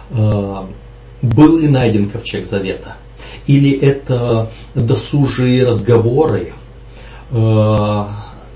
Был 0.10 1.58
ли 1.58 1.70
найден 1.70 2.10
ковчег 2.10 2.46
завета? 2.46 2.98
Или 3.48 3.72
это 3.72 4.50
досужие 4.76 5.66
разговоры, 5.66 6.54
Э, 7.32 8.06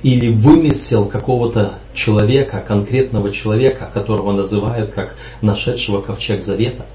или 0.04 0.30
вымысел 0.30 1.06
какого-то 1.06 1.72
человека, 1.96 2.64
конкретного 2.66 3.32
человека, 3.32 3.90
которого 3.92 4.34
называют 4.34 4.94
как 4.94 5.16
нашедшего 5.42 6.02
ковчег 6.02 6.44
завета. 6.44 6.86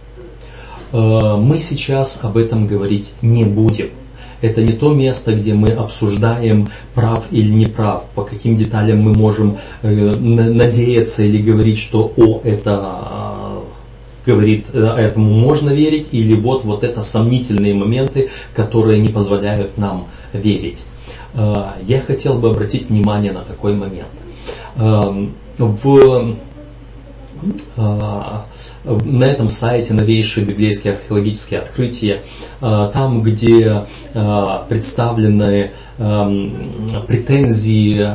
Э, 0.93 1.37
мы 1.37 1.59
сейчас 1.59 2.21
об 2.23 2.37
этом 2.37 2.67
говорить 2.67 3.15
не 3.23 3.45
будем. 3.45 3.91
Это 4.43 4.63
не 4.63 4.73
то 4.73 4.95
место, 4.95 5.35
где 5.35 5.55
мы 5.55 5.71
обсуждаем, 5.71 6.69
прав 6.95 7.25
или 7.31 7.51
не 7.51 7.67
прав, 7.67 8.05
по 8.15 8.23
каким 8.23 8.57
деталям 8.57 9.03
мы 9.03 9.13
можем 9.13 9.59
э, 9.83 9.89
надеяться 9.91 11.23
или 11.23 11.39
говорить, 11.39 11.79
что 11.79 12.13
о, 12.17 12.41
это 12.45 13.61
говорит, 14.25 14.67
э, 14.73 14.79
этому 14.79 15.33
можно 15.35 15.71
верить, 15.71 16.09
или 16.13 16.35
вот, 16.35 16.65
вот 16.65 16.85
это 16.85 17.03
сомнительные 17.03 17.75
моменты, 17.75 18.31
которые 18.55 19.01
не 19.01 19.09
позволяют 19.09 19.77
нам 19.77 20.07
верить. 20.33 20.83
Э, 21.35 21.73
я 21.83 22.01
хотел 22.01 22.39
бы 22.39 22.51
обратить 22.51 22.89
внимание 22.89 23.33
на 23.33 23.43
такой 23.43 23.75
момент. 23.75 24.09
Эм, 24.77 25.35
в, 25.59 26.37
э, 27.77 28.39
на 29.05 29.25
этом 29.25 29.49
сайте 29.49 29.95
новейшие 29.95 30.45
библейские 30.45 30.95
археологические 30.95 31.61
открытия, 31.61 32.23
там, 32.61 33.23
где 33.23 33.87
представлены 34.69 35.73
эм, 35.99 36.53
претензии 37.07 38.07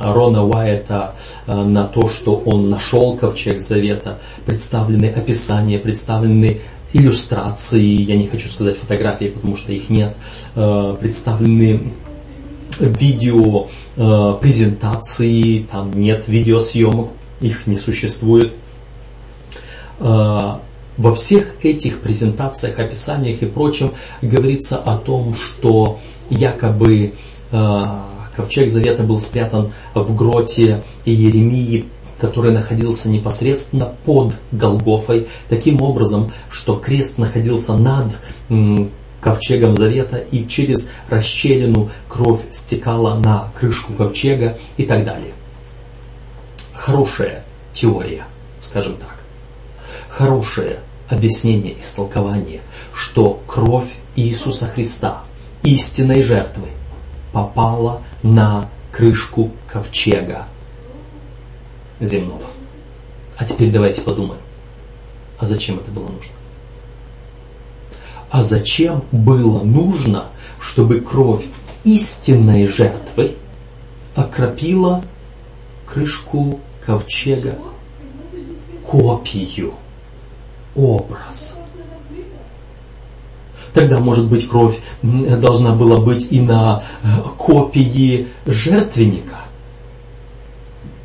Рона 0.00 0.44
Уайта 0.44 1.14
э, 1.46 1.54
на 1.54 1.84
то, 1.84 2.08
что 2.08 2.36
он 2.36 2.68
нашел 2.68 3.16
ковчег 3.16 3.60
завета, 3.60 4.18
представлены 4.44 5.06
описания, 5.06 5.78
представлены 5.78 6.60
иллюстрации, 6.92 8.02
я 8.02 8.16
не 8.16 8.26
хочу 8.26 8.48
сказать 8.48 8.76
фотографии, 8.76 9.26
потому 9.26 9.56
что 9.56 9.72
их 9.72 9.88
нет, 9.88 10.16
э, 10.56 10.96
представлены 11.00 11.92
видео 12.80 13.68
э, 13.96 14.34
презентации, 14.40 15.66
там 15.70 15.92
нет 15.92 16.24
видеосъемок, 16.26 17.10
их 17.40 17.66
не 17.66 17.76
существует. 17.76 18.52
Во 19.98 21.14
всех 21.14 21.62
этих 21.62 22.00
презентациях, 22.00 22.78
описаниях 22.78 23.42
и 23.42 23.46
прочем 23.46 23.92
говорится 24.22 24.76
о 24.76 24.96
том, 24.96 25.34
что 25.34 25.98
якобы 26.30 27.12
Ковчег 28.40 28.68
Завета 28.68 29.02
был 29.02 29.18
спрятан 29.18 29.72
в 29.94 30.14
гроте 30.14 30.82
Иеремии, 31.04 31.86
который 32.18 32.52
находился 32.52 33.10
непосредственно 33.10 33.92
под 34.04 34.34
Голгофой, 34.52 35.26
таким 35.48 35.82
образом, 35.82 36.32
что 36.50 36.76
крест 36.76 37.18
находился 37.18 37.76
над 37.76 38.16
ковчегом 39.20 39.74
завета, 39.74 40.18
и 40.18 40.46
через 40.46 40.90
расщелину 41.08 41.90
кровь 42.08 42.40
стекала 42.50 43.14
на 43.18 43.52
крышку 43.58 43.92
ковчега 43.92 44.58
и 44.76 44.84
так 44.84 45.04
далее. 45.04 45.32
Хорошая 46.72 47.44
теория, 47.72 48.24
скажем 48.58 48.96
так. 48.96 49.20
Хорошее 50.08 50.78
объяснение, 51.08 51.78
истолкование, 51.78 52.60
что 52.94 53.42
кровь 53.46 53.92
Иисуса 54.16 54.66
Христа, 54.66 55.22
истинной 55.62 56.22
жертвы, 56.22 56.68
попала 57.32 58.02
на 58.22 58.68
крышку 58.92 59.52
ковчега 59.66 60.46
земного. 62.00 62.46
А 63.36 63.44
теперь 63.44 63.70
давайте 63.70 64.02
подумаем, 64.02 64.40
а 65.38 65.46
зачем 65.46 65.78
это 65.78 65.90
было 65.90 66.08
нужно? 66.08 66.32
А 68.30 68.44
зачем 68.44 69.02
было 69.10 69.62
нужно, 69.64 70.26
чтобы 70.60 71.00
кровь 71.00 71.46
истинной 71.82 72.68
жертвы 72.68 73.32
окропила 74.14 75.02
крышку 75.84 76.60
ковчега 76.84 77.58
копию, 78.86 79.74
образ? 80.76 81.58
Тогда, 83.72 83.98
может 83.98 84.28
быть, 84.28 84.48
кровь 84.48 84.78
должна 85.02 85.74
была 85.74 85.98
быть 85.98 86.30
и 86.30 86.40
на 86.40 86.82
э, 87.02 87.06
копии 87.36 88.28
жертвенника. 88.46 89.36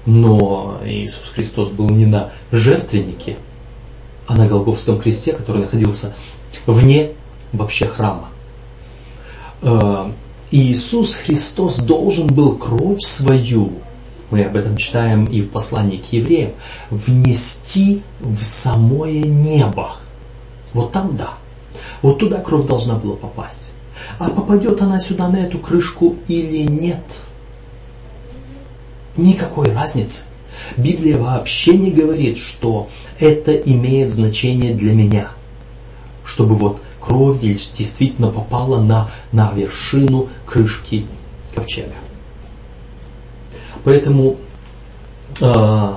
Но 0.05 0.79
Иисус 0.85 1.29
Христос 1.29 1.69
был 1.69 1.89
не 1.89 2.05
на 2.05 2.31
жертвеннике, 2.51 3.37
а 4.27 4.35
на 4.35 4.47
Голговском 4.47 4.99
кресте, 4.99 5.33
который 5.33 5.61
находился 5.61 6.15
вне 6.65 7.11
вообще 7.51 7.85
храма. 7.85 8.29
Э, 9.61 10.09
Иисус 10.51 11.15
Христос 11.15 11.77
должен 11.77 12.27
был 12.27 12.55
кровь 12.55 13.01
свою, 13.01 13.73
мы 14.29 14.43
об 14.43 14.55
этом 14.55 14.77
читаем 14.77 15.25
и 15.25 15.41
в 15.41 15.49
послании 15.51 15.97
к 15.97 16.11
евреям, 16.11 16.51
внести 16.89 18.03
в 18.19 18.43
самое 18.43 19.21
небо. 19.21 19.97
Вот 20.73 20.91
там 20.91 21.15
да. 21.15 21.35
Вот 22.01 22.19
туда 22.19 22.41
кровь 22.41 22.67
должна 22.67 22.95
была 22.95 23.15
попасть. 23.15 23.71
А 24.19 24.29
попадет 24.29 24.81
она 24.81 24.99
сюда 24.99 25.29
на 25.29 25.37
эту 25.37 25.59
крышку 25.59 26.15
или 26.27 26.69
нет? 26.69 27.03
Никакой 29.17 29.71
разницы. 29.73 30.25
Библия 30.77 31.17
вообще 31.17 31.77
не 31.77 31.91
говорит, 31.91 32.37
что 32.37 32.89
это 33.19 33.53
имеет 33.53 34.11
значение 34.11 34.73
для 34.73 34.93
меня. 34.93 35.29
Чтобы 36.25 36.55
вот 36.55 36.81
кровь 36.99 37.39
действительно 37.39 38.29
попала 38.29 38.81
на, 38.81 39.09
на 39.31 39.51
вершину 39.51 40.29
крышки 40.45 41.05
ковчега. 41.53 41.93
Поэтому 43.83 44.37
э, 45.39 45.93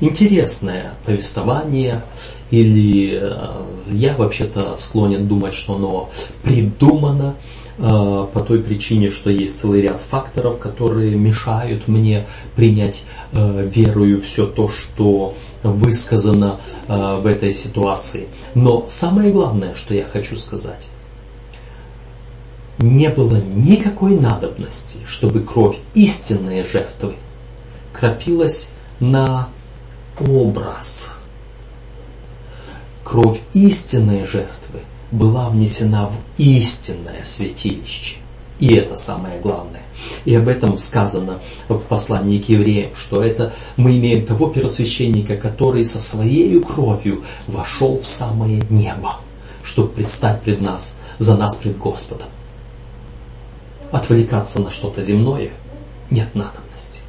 интересное 0.00 0.94
повествование 1.04 2.04
или 2.50 3.18
э, 3.20 3.64
я 3.90 4.16
вообще-то 4.16 4.76
склонен 4.76 5.26
думать, 5.26 5.54
что 5.54 5.74
оно 5.74 6.10
придумано 6.42 7.34
по 7.78 8.44
той 8.46 8.62
причине, 8.62 9.10
что 9.10 9.30
есть 9.30 9.58
целый 9.58 9.82
ряд 9.82 10.00
факторов, 10.00 10.58
которые 10.58 11.14
мешают 11.14 11.88
мне 11.88 12.26
принять 12.54 13.04
э, 13.32 13.70
верою 13.72 14.18
все 14.20 14.46
то, 14.46 14.68
что 14.68 15.34
высказано 15.62 16.58
в 16.86 17.26
этой 17.26 17.52
ситуации. 17.52 18.28
Но 18.54 18.86
самое 18.88 19.32
главное, 19.32 19.74
что 19.74 19.94
я 19.94 20.04
хочу 20.04 20.36
сказать, 20.36 20.86
не 22.78 23.08
было 23.08 23.36
никакой 23.36 24.18
надобности, 24.18 25.00
чтобы 25.06 25.40
кровь 25.40 25.76
истинной 25.94 26.62
жертвы 26.62 27.14
кропилась 27.92 28.72
на 29.00 29.48
образ 30.20 31.16
кровь 33.06 33.40
истинной 33.52 34.26
жертвы 34.26 34.65
была 35.16 35.48
внесена 35.48 36.08
в 36.08 36.16
истинное 36.38 37.22
святилище. 37.24 38.16
И 38.58 38.74
это 38.74 38.96
самое 38.96 39.40
главное. 39.40 39.82
И 40.24 40.34
об 40.34 40.48
этом 40.48 40.78
сказано 40.78 41.40
в 41.68 41.78
послании 41.80 42.40
к 42.40 42.48
евреям, 42.48 42.94
что 42.94 43.22
это 43.22 43.52
мы 43.76 43.98
имеем 43.98 44.24
того 44.26 44.48
первосвященника, 44.48 45.36
который 45.36 45.84
со 45.84 46.00
своей 46.00 46.60
кровью 46.60 47.24
вошел 47.46 47.98
в 47.98 48.06
самое 48.06 48.62
небо, 48.70 49.16
чтобы 49.62 49.88
предстать 49.88 50.42
пред 50.42 50.60
нас, 50.60 50.98
за 51.18 51.36
нас 51.36 51.56
пред 51.56 51.76
Господом. 51.78 52.28
Отвлекаться 53.92 54.60
на 54.60 54.70
что-то 54.70 55.02
земное 55.02 55.50
нет 56.10 56.34
надобности. 56.34 57.02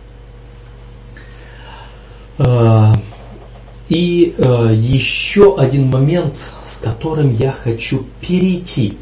И 3.90 4.36
э, 4.38 4.74
еще 4.74 5.56
один 5.58 5.90
момент, 5.90 6.34
с 6.66 6.78
которым 6.78 7.32
я 7.32 7.52
хочу 7.52 8.06
перейти 8.20 8.98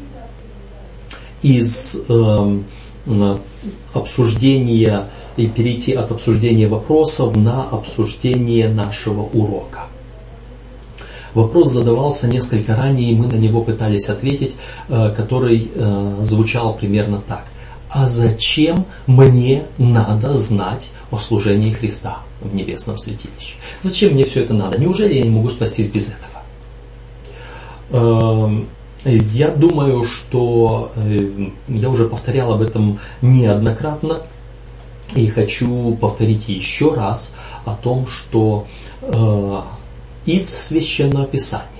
из 1.42 2.02
э, 2.08 2.58
обсуждения 3.92 5.08
и 5.36 5.48
перейти 5.48 5.92
от 5.92 6.10
обсуждения 6.12 6.68
вопросов 6.68 7.36
на 7.36 7.64
обсуждение 7.64 8.68
нашего 8.68 9.22
урока. 9.22 9.86
Вопрос 11.34 11.70
задавался 11.72 12.28
несколько 12.28 12.74
ранее, 12.74 13.12
и 13.12 13.14
мы 13.14 13.26
на 13.26 13.36
него 13.36 13.62
пытались 13.62 14.08
ответить, 14.08 14.56
э, 14.88 15.12
который 15.14 15.70
э, 15.74 16.16
звучал 16.22 16.74
примерно 16.74 17.20
так. 17.26 17.44
А 17.88 18.08
зачем 18.08 18.86
мне 19.06 19.64
надо 19.78 20.34
знать 20.34 20.90
о 21.10 21.18
служении 21.18 21.72
Христа? 21.72 22.18
в 22.40 22.54
небесном 22.54 22.98
святилище. 22.98 23.56
Зачем 23.80 24.12
мне 24.12 24.24
все 24.24 24.42
это 24.42 24.54
надо? 24.54 24.78
Неужели 24.78 25.14
я 25.14 25.22
не 25.22 25.30
могу 25.30 25.48
спастись 25.48 25.88
без 25.88 26.14
этого? 26.14 26.42
Эм, 27.90 28.68
я 29.04 29.50
думаю, 29.50 30.04
что 30.04 30.92
э, 30.96 31.48
я 31.68 31.88
уже 31.88 32.08
повторял 32.08 32.52
об 32.52 32.62
этом 32.62 32.98
неоднократно 33.22 34.22
и 35.14 35.28
хочу 35.28 35.96
повторить 35.96 36.48
еще 36.48 36.94
раз 36.94 37.34
о 37.64 37.74
том, 37.74 38.06
что 38.06 38.66
э, 39.02 39.60
из 40.26 40.50
священного 40.50 41.26
писания 41.26 41.70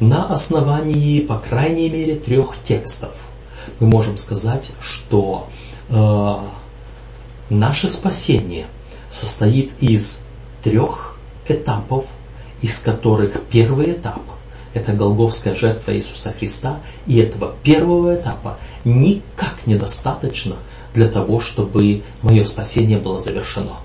на 0.00 0.26
основании, 0.26 1.20
по 1.20 1.36
крайней 1.38 1.90
мере, 1.90 2.16
трех 2.16 2.54
текстов 2.62 3.14
мы 3.80 3.86
можем 3.88 4.16
сказать, 4.16 4.70
что 4.80 5.48
э, 5.88 6.36
Наше 7.50 7.88
спасение 7.88 8.66
состоит 9.10 9.72
из 9.80 10.22
трех 10.62 11.16
этапов, 11.48 12.06
из 12.62 12.78
которых 12.78 13.42
первый 13.50 13.90
этап– 13.90 14.22
это 14.74 14.92
Голговская 14.92 15.56
жертва 15.56 15.96
Иисуса 15.96 16.32
Христа, 16.32 16.78
и 17.08 17.18
этого 17.18 17.56
первого 17.64 18.14
этапа 18.14 18.58
никак 18.84 19.66
недостаточно 19.66 20.56
для 20.94 21.08
того, 21.08 21.40
чтобы 21.40 22.04
мое 22.22 22.44
спасение 22.44 22.98
было 22.98 23.18
завершено. 23.18 23.78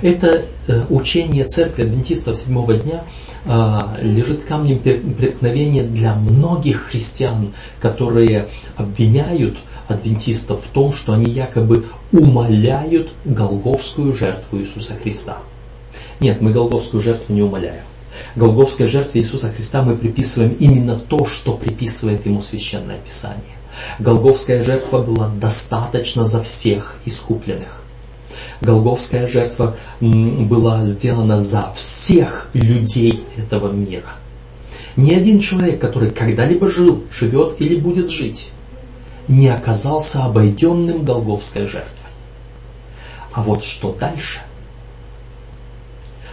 Это 0.00 0.46
э, 0.66 0.84
учение 0.88 1.44
церкви 1.44 1.82
адвентистов 1.82 2.36
седьмого 2.36 2.74
дня 2.74 3.04
лежит 3.46 4.44
камнем 4.44 4.80
преткновения 4.80 5.84
для 5.84 6.14
многих 6.14 6.88
христиан, 6.90 7.52
которые 7.80 8.48
обвиняют 8.76 9.58
адвентистов 9.88 10.64
в 10.64 10.68
том, 10.68 10.92
что 10.92 11.12
они 11.12 11.30
якобы 11.30 11.86
умоляют 12.12 13.12
Голговскую 13.24 14.12
жертву 14.12 14.58
Иисуса 14.58 14.94
Христа. 14.94 15.38
Нет, 16.18 16.40
мы 16.40 16.50
Голговскую 16.50 17.00
жертву 17.00 17.34
не 17.34 17.42
умоляем. 17.42 17.84
Голговской 18.34 18.86
жертве 18.86 19.20
Иисуса 19.20 19.50
Христа 19.50 19.82
мы 19.82 19.96
приписываем 19.96 20.52
именно 20.58 20.98
то, 20.98 21.26
что 21.26 21.54
приписывает 21.56 22.26
ему 22.26 22.40
Священное 22.40 22.98
Писание. 22.98 23.42
Голговская 23.98 24.62
жертва 24.62 25.02
была 25.02 25.28
достаточно 25.28 26.24
за 26.24 26.42
всех 26.42 26.96
искупленных. 27.04 27.85
Голговская 28.60 29.26
жертва 29.26 29.76
была 30.00 30.84
сделана 30.84 31.40
за 31.40 31.72
всех 31.74 32.48
людей 32.52 33.24
этого 33.36 33.70
мира. 33.70 34.14
Ни 34.96 35.12
один 35.12 35.40
человек, 35.40 35.80
который 35.80 36.10
когда-либо 36.10 36.68
жил, 36.68 37.04
живет 37.10 37.60
или 37.60 37.76
будет 37.76 38.10
жить, 38.10 38.50
не 39.28 39.48
оказался 39.48 40.24
обойденным 40.24 41.04
Голговской 41.04 41.66
жертвой. 41.66 41.92
А 43.32 43.42
вот 43.42 43.64
что 43.64 43.92
дальше? 43.92 44.40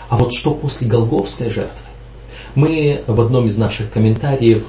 А 0.10 0.16
вот 0.16 0.34
что 0.34 0.54
после 0.54 0.88
Голговской 0.88 1.50
жертвы? 1.50 1.86
Мы 2.56 3.04
в 3.08 3.20
одном 3.20 3.48
из 3.48 3.58
наших 3.58 3.92
комментариев 3.92 4.64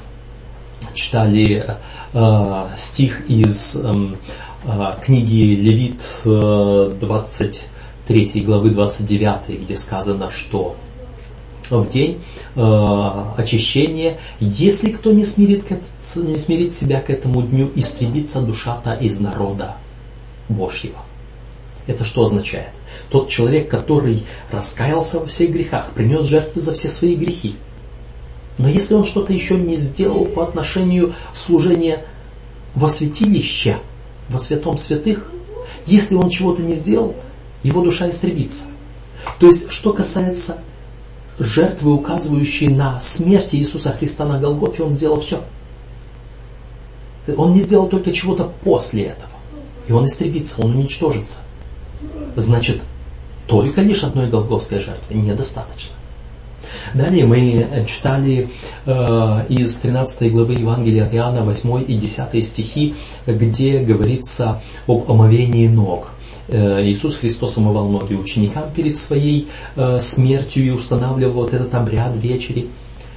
читали 0.94 1.76
э, 2.12 2.66
стих 2.76 3.28
из 3.28 3.76
э, 3.76 3.92
книги 5.03 5.55
Левит 5.55 6.03
э, 6.24 6.96
23 6.98 8.40
главы 8.42 8.70
29, 8.70 9.61
где 9.62 9.77
сказано, 9.77 10.31
что 10.31 10.77
в 11.70 11.87
день 11.87 12.22
э, 12.57 13.24
очищения, 13.37 14.18
если 14.40 14.90
кто 14.90 15.12
не 15.12 15.24
смирит, 15.24 15.64
не 16.16 16.37
смирит 16.37 16.72
себя 16.72 17.00
к 17.00 17.11
этому 17.11 17.42
дню, 17.42 17.70
истребится 17.74 18.40
душа-то 18.40 18.94
из 18.94 19.20
народа 19.20 19.77
Божьего. 20.48 20.98
Это 21.87 22.05
что 22.05 22.22
означает? 22.22 22.70
Тот 23.11 23.29
человек, 23.29 23.68
который 23.70 24.24
раскаялся 24.50 25.20
во 25.20 25.27
всех 25.27 25.50
грехах, 25.50 25.90
принес 25.90 26.27
жертвы 26.27 26.61
за 26.62 26.72
все 26.72 26.88
свои 26.88 27.14
грехи. 27.14 27.57
Но 28.57 28.68
если 28.68 28.94
он 28.94 29.05
что-то 29.05 29.33
еще 29.33 29.57
не 29.57 29.77
сделал 29.77 30.24
по 30.24 30.44
отношению 30.44 31.14
служения 31.35 32.05
во 32.74 32.88
святилище, 32.88 33.79
во 34.28 34.38
святом 34.38 34.78
святых, 34.78 35.30
если 35.87 36.14
он 36.16 36.30
чего-то 36.30 36.62
не 36.62 36.74
сделал, 36.74 37.14
его 37.62 37.82
душа 37.82 38.08
истребится. 38.08 38.66
То 39.38 39.46
есть, 39.46 39.70
что 39.70 39.92
касается 39.92 40.58
жертвы, 41.38 41.92
указывающей 41.92 42.68
на 42.68 43.00
смерть 43.00 43.54
Иисуса 43.54 43.92
Христа 43.92 44.26
на 44.26 44.38
Голгофе, 44.38 44.82
он 44.82 44.92
сделал 44.92 45.20
все. 45.20 45.42
Он 47.37 47.52
не 47.52 47.60
сделал 47.60 47.88
только 47.88 48.12
чего-то 48.12 48.52
после 48.62 49.04
этого. 49.04 49.30
И 49.88 49.92
он 49.92 50.06
истребится, 50.06 50.62
он 50.62 50.76
уничтожится. 50.76 51.40
Значит, 52.37 52.80
только 53.46 53.80
лишь 53.82 54.04
одной 54.04 54.28
голговской 54.28 54.80
жертвы 54.80 55.14
недостаточно. 55.14 55.94
Далее 56.94 57.26
мы 57.26 57.85
читали 57.87 58.48
э, 58.87 59.40
из 59.48 59.76
13 59.78 60.33
главы 60.33 60.54
Евангелия 60.54 61.07
от 61.07 61.14
Иоанна 61.14 61.42
8 61.42 61.85
и 61.88 61.94
10 61.96 62.46
стихи, 62.46 62.94
где 63.26 63.80
говорится 63.80 64.62
об 64.87 65.11
омовении 65.11 65.66
ног. 65.66 66.11
Э, 66.48 66.85
Иисус 66.85 67.16
Христос 67.16 67.57
омывал 67.59 67.88
ноги 67.88 68.14
ученикам 68.14 68.64
перед 68.74 68.96
своей 68.96 69.48
э, 69.76 69.98
смертью 70.00 70.66
и 70.66 70.70
устанавливал 70.70 71.33
вот 71.33 71.54
этот 71.54 71.74
обряд 71.74 72.14
вечери. 72.16 72.68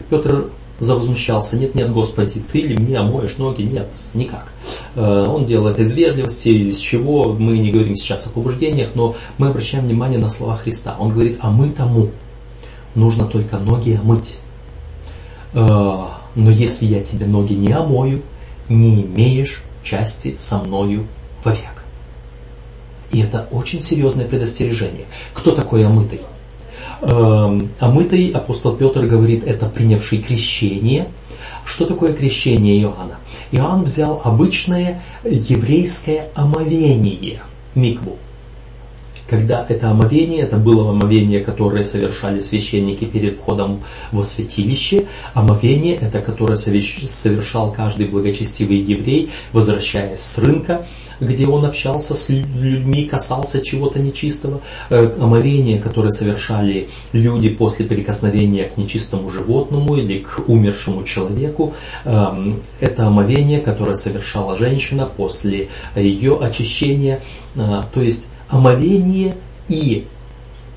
Петр 0.09 0.49
завозмущался, 0.79 1.57
нет, 1.57 1.75
нет, 1.75 1.91
Господи, 1.91 2.41
ты 2.51 2.61
ли 2.61 2.77
мне 2.77 2.97
омоешь 2.97 3.37
ноги? 3.37 3.63
Нет, 3.63 3.93
никак. 4.13 4.53
Э, 4.95 5.27
он 5.27 5.45
делал 5.45 5.67
это 5.67 5.81
из 5.81 5.93
вежливости, 5.95 6.49
из 6.49 6.77
чего 6.77 7.33
мы 7.33 7.57
не 7.57 7.71
говорим 7.71 7.95
сейчас 7.95 8.27
о 8.27 8.29
побуждениях, 8.29 8.89
но 8.95 9.15
мы 9.37 9.49
обращаем 9.49 9.85
внимание 9.85 10.19
на 10.19 10.29
слова 10.29 10.55
Христа. 10.55 10.95
Он 10.99 11.09
говорит, 11.09 11.37
а 11.41 11.51
мы 11.51 11.69
тому 11.69 12.09
нужно 12.97 13.25
только 13.25 13.57
ноги 13.57 13.93
омыть. 13.93 14.37
Но 15.53 16.51
если 16.51 16.85
я 16.85 17.01
тебе 17.01 17.25
ноги 17.25 17.53
не 17.53 17.71
омою, 17.71 18.21
не 18.69 19.01
имеешь 19.01 19.63
части 19.81 20.35
со 20.37 20.59
мною 20.59 21.07
вовек. 21.43 21.83
И 23.11 23.21
это 23.21 23.47
очень 23.51 23.81
серьезное 23.81 24.27
предостережение. 24.27 25.05
Кто 25.33 25.51
такой 25.51 25.85
омытый? 25.85 26.21
Эм, 27.01 27.69
омытый, 27.79 28.31
апостол 28.31 28.75
Петр 28.75 29.05
говорит, 29.05 29.45
это 29.45 29.67
принявший 29.67 30.19
крещение. 30.21 31.07
Что 31.65 31.85
такое 31.85 32.13
крещение 32.13 32.81
Иоанна? 32.81 33.17
Иоанн 33.51 33.83
взял 33.83 34.21
обычное 34.23 35.01
еврейское 35.23 36.29
омовение, 36.35 37.41
микву. 37.75 38.17
Когда 39.27 39.65
это 39.67 39.89
омовение, 39.89 40.41
это 40.41 40.57
было 40.57 40.89
омовение, 40.89 41.41
которое 41.41 41.83
совершали 41.83 42.39
священники 42.39 43.05
перед 43.05 43.37
входом 43.37 43.83
во 44.11 44.23
святилище. 44.23 45.07
Омовение 45.33 45.95
это 45.95 46.21
которое 46.21 46.55
совершал 46.55 47.71
каждый 47.73 48.07
благочестивый 48.07 48.77
еврей, 48.77 49.31
возвращаясь 49.53 50.21
с 50.21 50.37
рынка 50.37 50.85
где 51.19 51.47
он 51.47 51.65
общался 51.65 52.13
с 52.13 52.29
людьми, 52.29 53.05
касался 53.05 53.61
чего-то 53.61 53.99
нечистого. 53.99 54.61
Э, 54.89 55.13
омовение, 55.19 55.79
которое 55.79 56.11
совершали 56.11 56.89
люди 57.11 57.49
после 57.49 57.85
прикосновения 57.85 58.65
к 58.65 58.77
нечистому 58.77 59.29
животному 59.29 59.95
или 59.95 60.19
к 60.19 60.43
умершему 60.47 61.03
человеку, 61.03 61.73
эм, 62.05 62.61
это 62.79 63.07
омовение, 63.07 63.59
которое 63.59 63.95
совершала 63.95 64.55
женщина 64.57 65.05
после 65.05 65.69
ее 65.95 66.37
очищения. 66.39 67.21
Э, 67.55 67.81
то 67.93 68.01
есть 68.01 68.27
омовение 68.49 69.35
и 69.67 70.07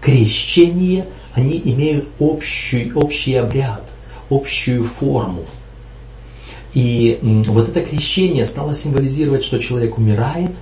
крещение, 0.00 1.06
они 1.34 1.60
имеют 1.64 2.08
общий, 2.18 2.92
общий 2.94 3.34
обряд, 3.34 3.88
общую 4.28 4.84
форму. 4.84 5.44
И 6.72 7.18
вот 7.22 7.68
это 7.68 7.80
крещение 7.82 8.44
стало 8.44 8.74
символизировать, 8.74 9.42
что 9.42 9.58
человек 9.58 9.98
умирает 9.98 10.52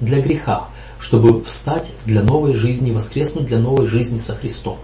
для 0.00 0.20
греха, 0.20 0.68
чтобы 0.98 1.42
встать 1.42 1.92
для 2.06 2.22
новой 2.22 2.54
жизни, 2.54 2.90
воскреснуть 2.90 3.46
для 3.46 3.58
новой 3.58 3.86
жизни 3.86 4.18
со 4.18 4.34
Христом. 4.34 4.78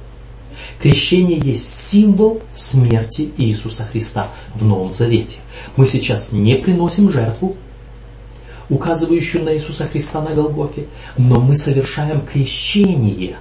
Крещение 0.81 1.39
есть 1.39 1.87
символ 1.87 2.43
смерти 2.55 3.31
Иисуса 3.37 3.85
Христа 3.85 4.29
в 4.55 4.65
Новом 4.65 4.93
Завете. 4.93 5.39
Мы 5.77 5.87
сейчас 5.87 6.33
не 6.33 6.57
приносим 6.57 7.11
жертву, 7.11 7.57
указывающую 8.71 9.45
на 9.45 9.53
Иисуса 9.55 9.85
Христа 9.85 10.23
на 10.23 10.31
Голгофе, 10.31 10.87
но 11.19 11.41
мы 11.41 11.59
совершаем 11.59 12.23
крещение, 12.23 13.37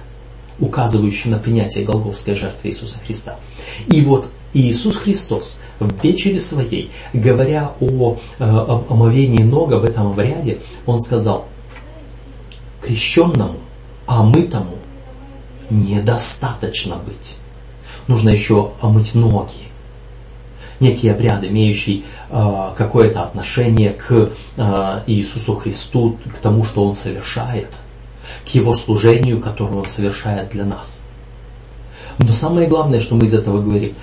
указывающее 0.58 1.32
на 1.32 1.38
принятие 1.38 1.84
Голговской 1.84 2.34
жертвы 2.34 2.68
Иисуса 2.68 2.98
Христа. 2.98 3.36
И 3.86 4.02
вот 4.02 4.28
Иисус 4.52 4.96
Христос 4.96 5.60
в 5.78 6.02
вечере 6.02 6.40
своей, 6.40 6.90
говоря 7.12 7.72
о, 7.80 8.16
э, 8.38 8.44
о 8.44 8.84
омовении 8.88 9.42
ног, 9.42 9.72
об 9.72 9.84
этом 9.84 10.08
обряде, 10.08 10.58
Он 10.86 11.00
сказал, 11.00 11.46
крещенному, 12.82 13.58
омытому 14.06 14.76
недостаточно 15.70 16.96
быть. 16.96 17.36
Нужно 18.08 18.30
еще 18.30 18.72
омыть 18.80 19.14
ноги. 19.14 19.69
Некий 20.80 21.08
обряд, 21.10 21.44
имеющий 21.44 22.04
э, 22.30 22.70
какое-то 22.76 23.22
отношение 23.22 23.90
к 23.90 24.30
э, 24.56 25.02
Иисусу 25.06 25.56
Христу, 25.56 26.18
к 26.34 26.38
тому, 26.38 26.64
что 26.64 26.84
Он 26.84 26.94
совершает, 26.94 27.68
к 28.46 28.48
Его 28.48 28.72
служению, 28.72 29.40
которое 29.40 29.76
Он 29.76 29.86
совершает 29.86 30.48
для 30.48 30.64
нас. 30.64 31.02
Но 32.18 32.32
самое 32.32 32.66
главное, 32.66 33.00
что 33.00 33.14
мы 33.14 33.26
из 33.26 33.34
этого 33.34 33.60
говорим, 33.60 33.94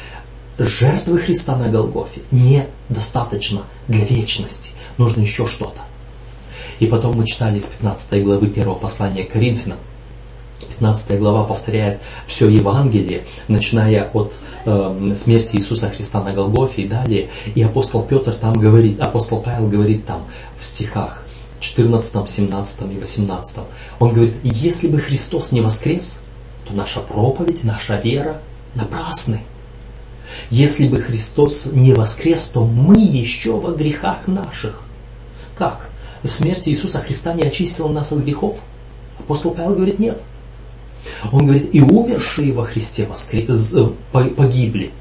жертвы 0.58 1.20
Христа 1.20 1.56
на 1.56 1.70
Голгофе 1.70 2.22
недостаточно 2.32 3.62
для 3.88 4.06
вечности. 4.06 4.72
Нужно 4.98 5.22
еще 5.22 5.48
что-то. 5.48 5.82
И 6.80 6.88
потом 6.88 7.18
мы 7.18 7.26
читали 7.26 7.60
из 7.60 7.66
15 7.66 8.24
главы 8.24 8.48
первого 8.48 8.76
послания 8.76 9.24
к 9.24 9.32
Коринфянам. 9.32 9.78
15 10.60 11.20
глава 11.20 11.44
повторяет 11.44 12.00
все 12.26 12.50
Евангелие, 12.50 13.26
начиная 13.48 14.10
от 14.14 14.34
э, 14.66 15.14
смерти 15.16 15.56
Иисуса 15.56 15.90
Христа 15.90 16.24
на 16.24 16.34
Голгофе 16.34 16.84
и 16.84 16.88
далее. 16.88 17.30
И 17.54 17.62
апостол 17.62 18.04
Петр 18.04 18.34
там 18.34 18.54
говорит, 18.54 19.00
апостол 19.00 19.42
Павел 19.42 19.68
говорит 19.68 20.06
там 20.06 20.26
в 20.58 20.66
стихах 20.66 21.26
14, 21.60 22.30
17 22.30 22.82
и 22.92 23.00
18. 23.00 23.58
Он 24.00 24.14
говорит, 24.14 24.34
если 24.44 24.88
бы 24.88 25.00
Христос 25.00 25.52
не 25.52 25.62
воскрес, 25.62 26.24
то 26.68 26.74
наша 26.74 27.02
проповедь, 27.02 27.64
наша 27.64 27.98
вера 27.98 28.42
напрасны. 28.74 29.42
Если 30.50 30.88
бы 30.88 31.02
Христос 31.02 31.68
не 31.72 31.94
воскрес, 31.94 32.46
то 32.48 32.66
мы 32.66 33.00
еще 33.00 33.60
во 33.60 33.72
грехах 33.72 34.28
наших. 34.28 34.82
Как? 35.56 35.90
Смерть 36.24 36.68
Иисуса 36.68 37.00
Христа 37.00 37.34
не 37.34 37.44
очистила 37.44 37.88
нас 37.90 38.12
от 38.12 38.20
грехов? 38.20 38.60
Апостол 39.20 39.52
Павел 39.52 39.76
говорит, 39.76 40.00
нет. 40.00 40.22
Он 41.32 41.46
говорит, 41.46 41.74
и 41.74 41.82
умершие 41.82 42.54
во 42.54 42.64
Христе 42.64 43.06
воскре... 43.06 43.48
погибли. 44.12 44.92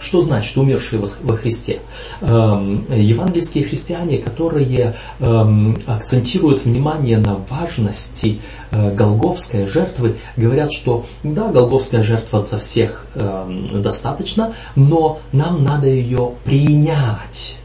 Что 0.00 0.22
значит 0.22 0.56
умершие 0.56 1.02
во 1.22 1.36
Христе? 1.36 1.80
Эм, 2.22 2.86
евангельские 2.90 3.64
христиане, 3.64 4.16
которые 4.18 4.96
эм, 5.18 5.76
акцентируют 5.86 6.64
внимание 6.64 7.18
на 7.18 7.34
важности 7.50 8.40
э, 8.70 8.94
голговской 8.94 9.66
жертвы, 9.66 10.16
говорят, 10.38 10.72
что 10.72 11.04
да, 11.22 11.48
голговская 11.48 12.02
жертва 12.02 12.44
за 12.46 12.58
всех 12.58 13.06
эм, 13.14 13.82
достаточно, 13.82 14.54
но 14.74 15.20
нам 15.32 15.62
надо 15.62 15.88
ее 15.88 16.32
принять. 16.44 17.58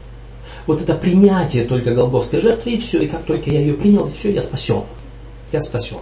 Вот 0.66 0.82
это 0.82 0.94
принятие 0.94 1.64
только 1.64 1.92
голговской 1.92 2.42
жертвы, 2.42 2.72
и 2.72 2.78
все, 2.78 3.00
и 3.00 3.06
как 3.06 3.22
только 3.22 3.50
я 3.50 3.60
ее 3.60 3.74
принял, 3.74 4.10
все, 4.10 4.30
я 4.30 4.42
спасен. 4.42 4.82
Я 5.52 5.60
спасен. 5.60 5.98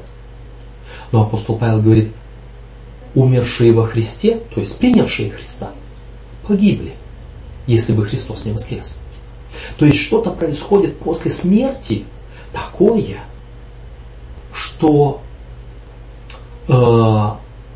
Но 1.15 1.23
апостол 1.23 1.57
Павел 1.57 1.81
говорит, 1.81 2.13
умершие 3.15 3.73
во 3.73 3.87
Христе, 3.87 4.41
то 4.53 4.59
есть 4.59 4.77
принявшие 4.81 5.31
Христа, 5.31 5.71
погибли, 6.45 6.95
если 7.69 7.93
бы 7.93 8.05
Христос 8.05 8.45
не 8.45 8.51
воскрес. 8.51 8.99
То 9.79 9.87
есть 9.87 10.01
что-то 10.01 10.33
происходит 10.33 10.99
после 10.99 11.31
смерти 11.31 12.03
такое, 12.53 13.19
что 14.53 15.23
э, 16.67 17.31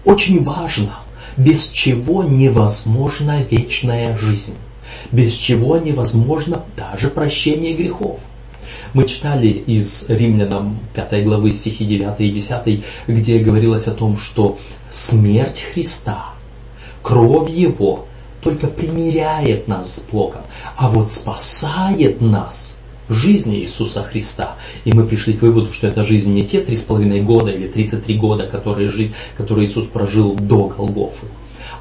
очень 0.05 0.43
важно, 0.43 0.99
без 1.37 1.69
чего 1.69 2.25
невозможна 2.25 3.45
вечная 3.45 4.19
жизнь, 4.19 4.57
без 5.13 5.35
чего 5.35 5.79
невозможно 5.79 6.65
даже 6.75 7.09
прощение 7.09 7.77
грехов. 7.77 8.19
Мы 8.95 9.05
читали 9.07 9.49
из 9.49 10.09
Римлянам 10.09 10.79
5 10.95 11.25
главы 11.25 11.51
стихи 11.51 11.85
9 11.85 12.21
и 12.21 12.31
10, 12.31 12.85
где 13.07 13.39
говорилось 13.39 13.87
о 13.87 13.93
том, 13.93 14.17
что 14.19 14.59
смерть 14.91 15.67
Христа, 15.73 16.35
кровь 17.03 17.51
Его 17.51 18.07
только 18.43 18.69
примиряет 18.69 19.69
нас 19.69 19.97
с 19.97 20.01
Богом, 20.11 20.43
а 20.77 20.89
вот 20.89 21.11
спасает 21.11 22.21
нас 22.21 22.79
жизнь 23.09 23.55
Иисуса 23.55 24.03
Христа. 24.03 24.57
И 24.85 24.93
мы 24.93 25.07
пришли 25.07 25.35
к 25.35 25.43
выводу, 25.43 25.73
что 25.73 25.87
эта 25.87 26.05
жизнь 26.05 26.33
не 26.33 26.45
те 26.45 26.61
три 26.61 26.77
с 26.77 26.83
половиной 26.83 27.21
года 27.21 27.51
или 27.51 27.67
33 27.67 28.17
года, 28.17 28.47
которые, 28.47 28.89
жизнь, 28.89 29.13
которые 29.37 29.67
Иисус 29.67 29.87
прожил 29.87 30.35
до 30.35 30.69
Голгофы, 30.69 31.27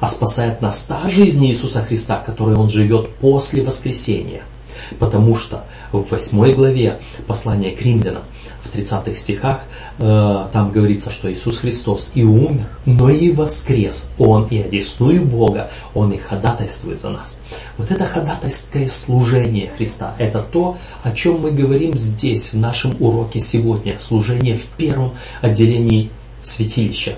а 0.00 0.08
спасает 0.08 0.60
нас 0.62 0.82
та 0.82 1.08
жизнь 1.08 1.46
Иисуса 1.46 1.84
Христа, 1.84 2.22
которой 2.24 2.56
Он 2.56 2.68
живет 2.68 3.08
после 3.16 3.62
воскресения– 3.62 4.42
Потому 4.98 5.36
что 5.36 5.64
в 5.92 6.10
8 6.10 6.54
главе 6.54 7.00
послания 7.26 7.70
к 7.70 7.82
римлянам, 7.82 8.24
в 8.62 8.70
30 8.70 9.16
стихах, 9.16 9.60
э, 9.98 10.46
там 10.52 10.72
говорится, 10.72 11.10
что 11.10 11.32
Иисус 11.32 11.58
Христос 11.58 12.12
и 12.14 12.22
умер, 12.22 12.66
но 12.84 13.08
и 13.08 13.30
воскрес. 13.30 14.12
Он 14.18 14.46
и 14.46 14.60
одесную 14.60 15.24
Бога, 15.24 15.70
Он 15.94 16.12
и 16.12 16.18
ходатайствует 16.18 17.00
за 17.00 17.10
нас. 17.10 17.40
Вот 17.76 17.90
это 17.90 18.04
ходатайское 18.04 18.88
служение 18.88 19.70
Христа, 19.76 20.14
это 20.18 20.40
то, 20.40 20.76
о 21.02 21.12
чем 21.12 21.40
мы 21.40 21.50
говорим 21.50 21.96
здесь, 21.96 22.52
в 22.52 22.58
нашем 22.58 22.96
уроке 23.00 23.40
сегодня. 23.40 23.98
Служение 23.98 24.56
в 24.56 24.66
первом 24.66 25.14
отделении 25.40 26.10
святилища 26.42 27.16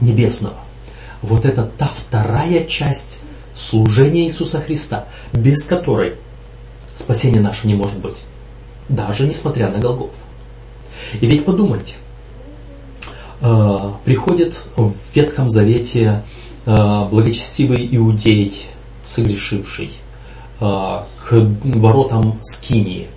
небесного. 0.00 0.56
Вот 1.22 1.44
это 1.44 1.64
та 1.64 1.86
вторая 1.88 2.64
часть 2.64 3.22
служения 3.54 4.26
Иисуса 4.26 4.60
Христа, 4.60 5.06
без 5.32 5.64
которой 5.64 6.14
спасения 6.98 7.40
наше 7.40 7.66
не 7.66 7.74
может 7.74 7.98
быть. 7.98 8.22
Даже 8.88 9.26
несмотря 9.26 9.70
на 9.70 9.78
Голгоф. 9.78 10.14
И 11.20 11.26
ведь 11.26 11.44
подумайте, 11.44 11.96
э, 13.40 13.92
приходит 14.04 14.64
в 14.76 14.92
Ветхом 15.14 15.48
Завете 15.48 16.22
э, 16.66 17.08
благочестивый 17.10 17.88
иудей, 17.92 18.64
согрешивший, 19.04 19.92
э, 20.60 20.64
к 20.64 21.32
воротам 21.64 22.38
Скинии, 22.42 23.08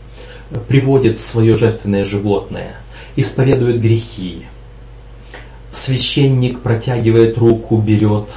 приводит 0.67 1.17
свое 1.17 1.55
жертвенное 1.55 2.03
животное, 2.03 2.75
исповедует 3.15 3.81
грехи. 3.81 4.45
Священник 5.71 6.59
протягивает 6.59 7.37
руку, 7.37 7.77
берет 7.77 8.33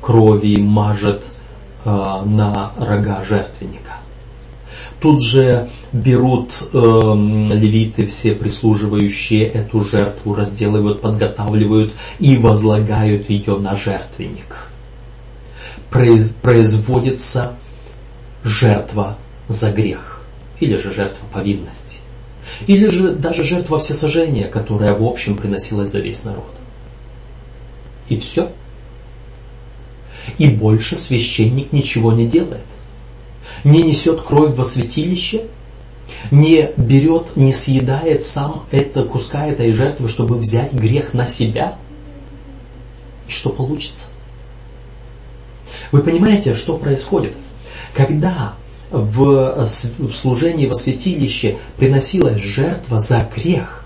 крови, 0.00 0.56
мажет 0.56 1.24
на 1.84 2.72
рога 2.78 3.24
жертвенника. 3.24 3.97
Тут 5.00 5.22
же 5.22 5.70
берут 5.92 6.52
э, 6.72 6.76
левиты, 6.76 8.06
все 8.06 8.34
прислуживающие 8.34 9.44
эту 9.46 9.80
жертву, 9.80 10.34
разделывают, 10.34 11.00
подготавливают 11.00 11.92
и 12.18 12.36
возлагают 12.36 13.30
ее 13.30 13.58
на 13.58 13.76
жертвенник. 13.76 14.68
Производится 16.42 17.54
жертва 18.42 19.18
за 19.46 19.70
грех, 19.70 20.20
или 20.58 20.76
же 20.76 20.92
жертва 20.92 21.24
повинности, 21.32 22.00
или 22.66 22.88
же 22.88 23.12
даже 23.12 23.44
жертва 23.44 23.78
всесожжения, 23.78 24.48
которая 24.48 24.94
в 24.94 25.04
общем 25.04 25.36
приносилась 25.36 25.90
за 25.90 26.00
весь 26.00 26.24
народ. 26.24 26.52
И 28.08 28.18
все. 28.18 28.50
И 30.38 30.48
больше 30.48 30.96
священник 30.96 31.72
ничего 31.72 32.12
не 32.12 32.26
делает 32.26 32.64
не 33.64 33.82
несет 33.82 34.22
кровь 34.22 34.54
во 34.56 34.64
святилище, 34.64 35.46
не 36.30 36.70
берет, 36.76 37.36
не 37.36 37.52
съедает 37.52 38.24
сам 38.24 38.64
это, 38.70 39.04
куска 39.04 39.46
этой 39.46 39.72
жертвы, 39.72 40.08
чтобы 40.08 40.36
взять 40.36 40.72
грех 40.72 41.14
на 41.14 41.26
себя. 41.26 41.76
И 43.28 43.30
что 43.30 43.50
получится? 43.50 44.10
Вы 45.92 46.02
понимаете, 46.02 46.54
что 46.54 46.78
происходит? 46.78 47.34
Когда 47.94 48.54
в, 48.90 49.66
служении 49.66 50.66
во 50.66 50.74
святилище 50.74 51.58
приносилась 51.76 52.40
жертва 52.40 53.00
за 53.00 53.28
грех, 53.34 53.77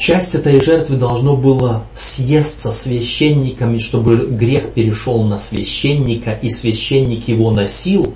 часть 0.00 0.34
этой 0.34 0.60
жертвы 0.60 0.96
должно 0.96 1.36
было 1.36 1.84
съесться 1.94 2.72
священниками, 2.72 3.76
чтобы 3.78 4.26
грех 4.26 4.72
перешел 4.72 5.22
на 5.24 5.36
священника, 5.36 6.32
и 6.32 6.48
священник 6.48 7.28
его 7.28 7.50
носил. 7.50 8.14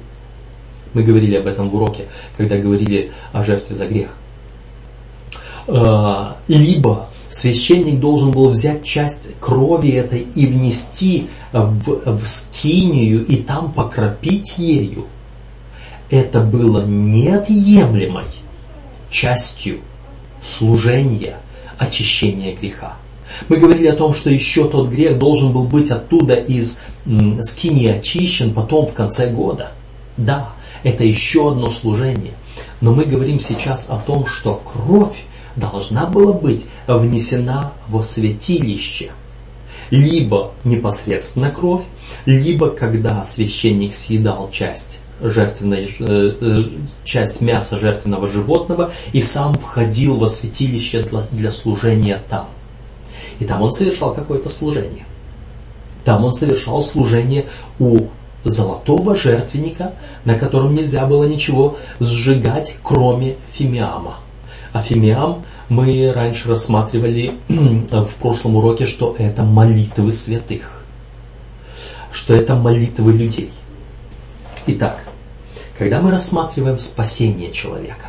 Мы 0.95 1.03
говорили 1.03 1.37
об 1.37 1.47
этом 1.47 1.69
в 1.69 1.75
уроке, 1.75 2.07
когда 2.39 2.57
говорили 2.57 3.13
о 3.33 3.45
жертве 3.45 3.77
за 3.77 3.87
грех. 3.87 4.17
А, 5.69 6.39
либо 6.49 7.11
священник 7.29 8.01
должен 8.01 8.31
был 8.31 8.49
взять 8.49 8.83
часть 8.83 9.39
крови 9.39 9.91
этой 9.91 10.21
и 10.21 10.47
внести 10.47 11.29
в, 11.53 12.19
в 12.19 12.27
скинию 12.27 13.27
и 13.27 13.37
там 13.37 13.73
покропить 13.73 14.57
ею. 14.57 15.07
Это 16.09 16.41
было 16.41 16.83
неотъемлемой 16.87 18.27
частью 19.11 19.81
служения 20.41 21.39
очищения 21.79 22.55
греха. 22.55 22.97
Мы 23.49 23.57
говорили 23.57 23.89
о 23.89 23.97
том, 23.97 24.15
что 24.15 24.31
еще 24.31 24.69
тот 24.69 24.89
грех 24.89 25.19
должен 25.19 25.53
был 25.53 25.65
быть 25.65 25.91
оттуда 25.91 26.35
из 26.35 26.81
скини 27.41 27.87
очищен 27.87 28.53
потом 28.55 28.87
в 28.87 28.93
конце 28.93 29.31
года. 29.31 29.73
Да, 30.17 30.51
это 30.83 31.05
еще 31.05 31.51
одно 31.51 31.71
служение. 31.71 32.35
Но 32.81 32.95
мы 32.95 33.05
говорим 33.05 33.41
сейчас 33.41 33.89
о 33.91 33.97
том, 33.97 34.27
что 34.27 34.63
кровь 34.73 35.25
должна 35.57 36.07
была 36.07 36.33
быть 36.33 36.67
внесена 36.87 37.73
во 37.89 38.03
святилище. 38.03 39.11
Либо 39.91 40.53
непосредственно 40.65 41.51
кровь, 41.51 41.83
либо 42.27 42.71
когда 42.71 43.25
священник 43.25 43.95
съедал 43.95 44.51
часть 44.51 45.04
жертвенной, 45.31 45.89
э, 45.99 46.33
э, 46.41 46.65
часть 47.05 47.41
мяса 47.41 47.79
жертвенного 47.79 48.29
животного 48.29 48.93
и 49.13 49.23
сам 49.23 49.55
входил 49.55 50.19
во 50.19 50.27
святилище 50.27 51.03
для, 51.03 51.23
для 51.33 51.51
служения 51.51 52.21
там. 52.29 52.49
И 53.39 53.45
там 53.45 53.63
он 53.63 53.73
совершал 53.73 54.15
какое-то 54.15 54.49
служение. 54.49 55.07
Там 56.05 56.25
он 56.25 56.33
совершал 56.35 56.83
служение 56.83 57.47
у 57.79 58.07
золотого 58.45 59.17
жертвенника, 59.17 59.95
на 60.25 60.39
котором 60.39 60.75
нельзя 60.75 61.07
было 61.07 61.25
ничего 61.25 61.79
сжигать, 61.99 62.77
кроме 62.83 63.37
фимиама. 63.53 64.19
А 64.73 64.83
фимиам 64.83 65.45
мы 65.71 66.13
раньше 66.15 66.49
рассматривали 66.49 67.33
в 67.49 68.15
прошлом 68.21 68.57
уроке, 68.57 68.87
что 68.87 69.17
это 69.19 69.43
молитвы 69.43 70.13
святых, 70.13 70.85
что 72.13 72.35
это 72.35 72.55
молитвы 72.55 73.13
людей– 73.13 73.51
Итак, 74.67 75.04
когда 75.79 76.01
мы 76.01 76.11
рассматриваем 76.11 76.79
спасение 76.79 77.51
человека, 77.51 78.07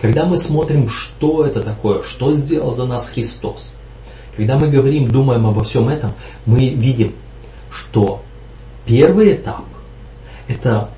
Когда 0.00 0.26
мы 0.26 0.36
смотрим, 0.36 0.88
что 0.88 1.46
это 1.46 1.62
такое, 1.62 2.02
что 2.02 2.32
сделал 2.32 2.72
за 2.72 2.86
нас 2.86 3.08
Христос, 3.08 3.74
когда 4.36 4.56
мы 4.56 4.66
говорим, 4.66 5.08
думаем 5.08 5.46
обо 5.46 5.62
всем 5.62 5.88
этом, 5.88 6.12
мы 6.44 6.70
видим, 6.70 7.14
что 7.70 8.20
первый 8.84 9.34
этап– 9.34 9.64
это 10.48 10.90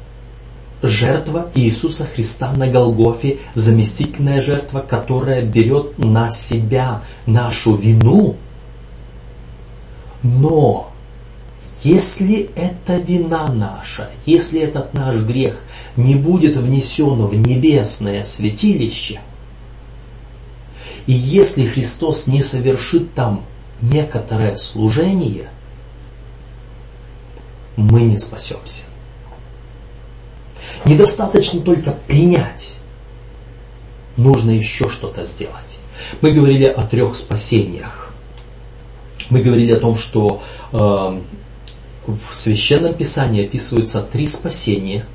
жертва 0.83 1.51
Иисуса 1.55 2.07
Христа 2.07 2.53
на 2.53 2.69
Голгофе, 2.69 3.39
заместительная 3.55 4.41
жертва, 4.41 4.81
которая 4.81 5.43
берет 5.43 5.99
на 5.99 6.31
себя 6.31 7.03
нашу 7.27 7.77
вину. 7.77 8.37
Но 10.23 10.94
если 11.85 12.51
эта 12.57 12.97
вина 12.97 13.49
наша, 13.49 14.11
если 14.25 14.61
этот 14.61 14.95
наш 14.95 15.17
грех 15.17 15.61
не 15.97 16.15
будет 16.15 16.57
внесен 16.57 17.27
в 17.27 17.35
небесное 17.35 18.23
святилище, 18.23 19.21
и 21.07 21.13
если 21.13 21.67
Христос 21.67 22.27
не 22.27 22.43
совершит 22.43 23.13
там 23.13 23.45
некоторое 23.83 24.57
служение, 24.57 25.51
мы 27.77 28.01
не 28.03 28.17
спасемся. 28.17 28.85
Недостаточно 30.87 31.61
только 31.61 31.93
принять. 31.93 32.77
Нужно 34.17 34.53
еще 34.53 34.89
что-то 34.89 35.25
сделать. 35.25 35.81
Мы 36.23 36.33
говорили 36.33 36.65
о 36.65 36.87
трех 36.87 37.15
спасениях. 37.15 38.15
Мы 39.29 39.41
говорили 39.41 39.73
о 39.73 39.81
том, 39.81 39.97
что 39.97 40.43
э, 40.73 41.21
в 42.07 42.35
Священном 42.35 42.95
Писании 42.95 43.45
описываются 43.45 44.03
три 44.03 44.27
спасения, 44.27 45.07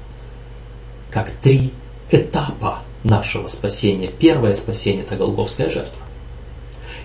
как 1.11 1.31
три 1.31 1.71
этапа 2.11 2.79
нашего 3.03 3.47
спасения. 3.47 4.07
Первое 4.07 4.55
спасение– 4.55 5.03
это 5.05 5.15
Голговская 5.15 5.69
жертва. 5.69 6.01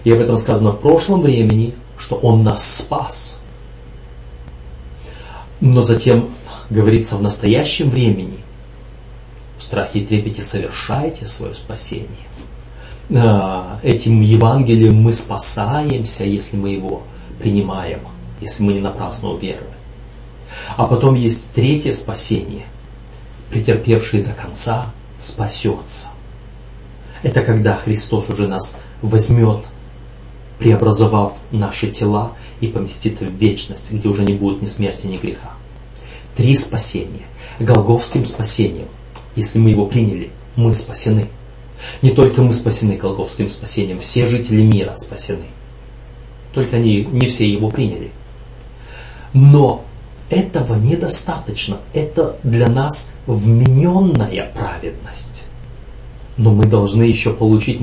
И 0.04 0.10
об 0.10 0.20
этом 0.20 0.36
сказано 0.36 0.72
в 0.72 0.80
прошлом 0.80 1.20
времени, 1.20 1.74
что 1.98 2.16
Он 2.16 2.42
нас 2.42 2.76
спас. 2.76 3.40
Но 5.60 5.82
затем 5.82 6.30
говорится 6.70 7.16
в 7.16 7.22
настоящем 7.22 7.90
времени, 7.90 8.38
в 9.58 9.62
страхе 9.62 10.00
и 10.00 10.06
трепете 10.06 10.42
совершайте 10.42 11.26
свое 11.26 11.54
спасение. 11.54 12.08
А, 13.14 13.78
этим 13.82 14.20
Евангелием 14.20 14.96
мы 14.96 15.12
спасаемся, 15.12 16.24
если 16.24 16.56
мы 16.56 16.70
его 16.70 17.02
принимаем, 17.38 18.00
если 18.44 18.62
мы 18.62 18.74
не 18.74 18.80
напрасно 18.80 19.30
уверуем. 19.30 19.64
А 20.76 20.86
потом 20.86 21.14
есть 21.14 21.52
третье 21.52 21.92
спасение. 21.92 22.66
Претерпевший 23.50 24.22
до 24.22 24.32
конца 24.32 24.92
спасется. 25.18 26.08
Это 27.22 27.40
когда 27.40 27.74
Христос 27.74 28.28
уже 28.28 28.46
нас 28.46 28.78
возьмет, 29.00 29.64
преобразовав 30.58 31.32
наши 31.50 31.90
тела 31.90 32.32
и 32.60 32.68
поместит 32.68 33.20
в 33.20 33.24
вечность, 33.24 33.92
где 33.92 34.08
уже 34.08 34.24
не 34.24 34.34
будет 34.34 34.60
ни 34.60 34.66
смерти, 34.66 35.06
ни 35.06 35.16
греха. 35.16 35.52
Три 36.36 36.54
спасения. 36.54 37.22
Голговским 37.58 38.24
спасением, 38.24 38.88
если 39.36 39.58
мы 39.58 39.70
его 39.70 39.86
приняли, 39.86 40.30
мы 40.56 40.74
спасены. 40.74 41.28
Не 42.02 42.10
только 42.10 42.42
мы 42.42 42.52
спасены 42.52 42.96
Голговским 42.96 43.48
спасением, 43.48 44.00
все 44.00 44.26
жители 44.26 44.62
мира 44.62 44.94
спасены. 44.96 45.46
Только 46.52 46.76
они 46.76 47.04
не 47.04 47.26
все 47.28 47.48
его 47.48 47.70
приняли. 47.70 48.10
Но 49.34 49.84
этого 50.30 50.76
недостаточно. 50.76 51.78
Это 51.92 52.36
для 52.42 52.68
нас 52.68 53.12
вмененная 53.26 54.50
праведность. 54.54 55.48
Но 56.36 56.52
мы 56.52 56.64
должны 56.64 57.02
еще 57.02 57.32
получить 57.32 57.80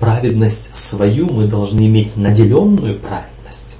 праведность 0.00 0.74
свою, 0.76 1.30
мы 1.30 1.46
должны 1.46 1.86
иметь 1.86 2.16
наделенную 2.16 2.98
праведность, 2.98 3.78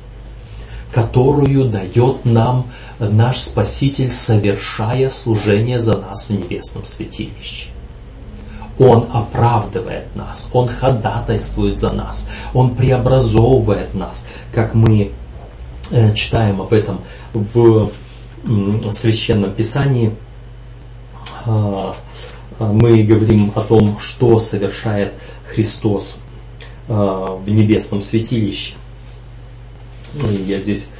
которую 0.93 1.69
дает 1.69 2.25
нам 2.25 2.67
наш 3.01 3.39
Спаситель, 3.41 4.13
совершая 4.13 5.11
служение 5.11 5.81
за 5.81 5.99
нас 5.99 6.27
в 6.29 6.31
небесном 6.31 6.85
святилище. 6.85 7.71
Он 8.79 9.09
оправдывает 9.13 10.15
нас, 10.15 10.49
Он 10.53 10.69
ходатайствует 10.69 11.79
за 11.79 11.93
нас, 11.93 12.29
Он 12.55 12.75
преобразовывает 12.75 13.95
нас, 13.95 14.29
как 14.53 14.75
мы 14.75 15.13
читаем 16.15 16.61
об 16.61 16.73
этом 16.73 17.01
в 17.33 17.91
Священном 18.93 19.53
Писании 19.53 20.13
а, 21.45 21.97
а, 22.59 22.73
мы 22.73 23.03
говорим 23.03 23.53
о 23.55 23.61
том, 23.63 23.99
что 23.99 24.39
совершает 24.39 25.15
Христос 25.47 26.23
а, 26.89 27.37
в 27.37 27.49
небесном 27.49 28.01
святилище. 28.01 28.75
И 30.15 30.45
я 30.47 30.59
здесь 30.59 30.91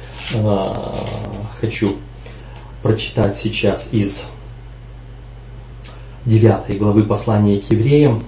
хочу 1.61 1.95
прочитать 2.81 3.37
сейчас 3.37 3.93
из 3.93 4.27
9 6.25 6.79
главы 6.79 7.03
послания 7.03 7.59
к 7.59 7.69
евреям. 7.71 8.23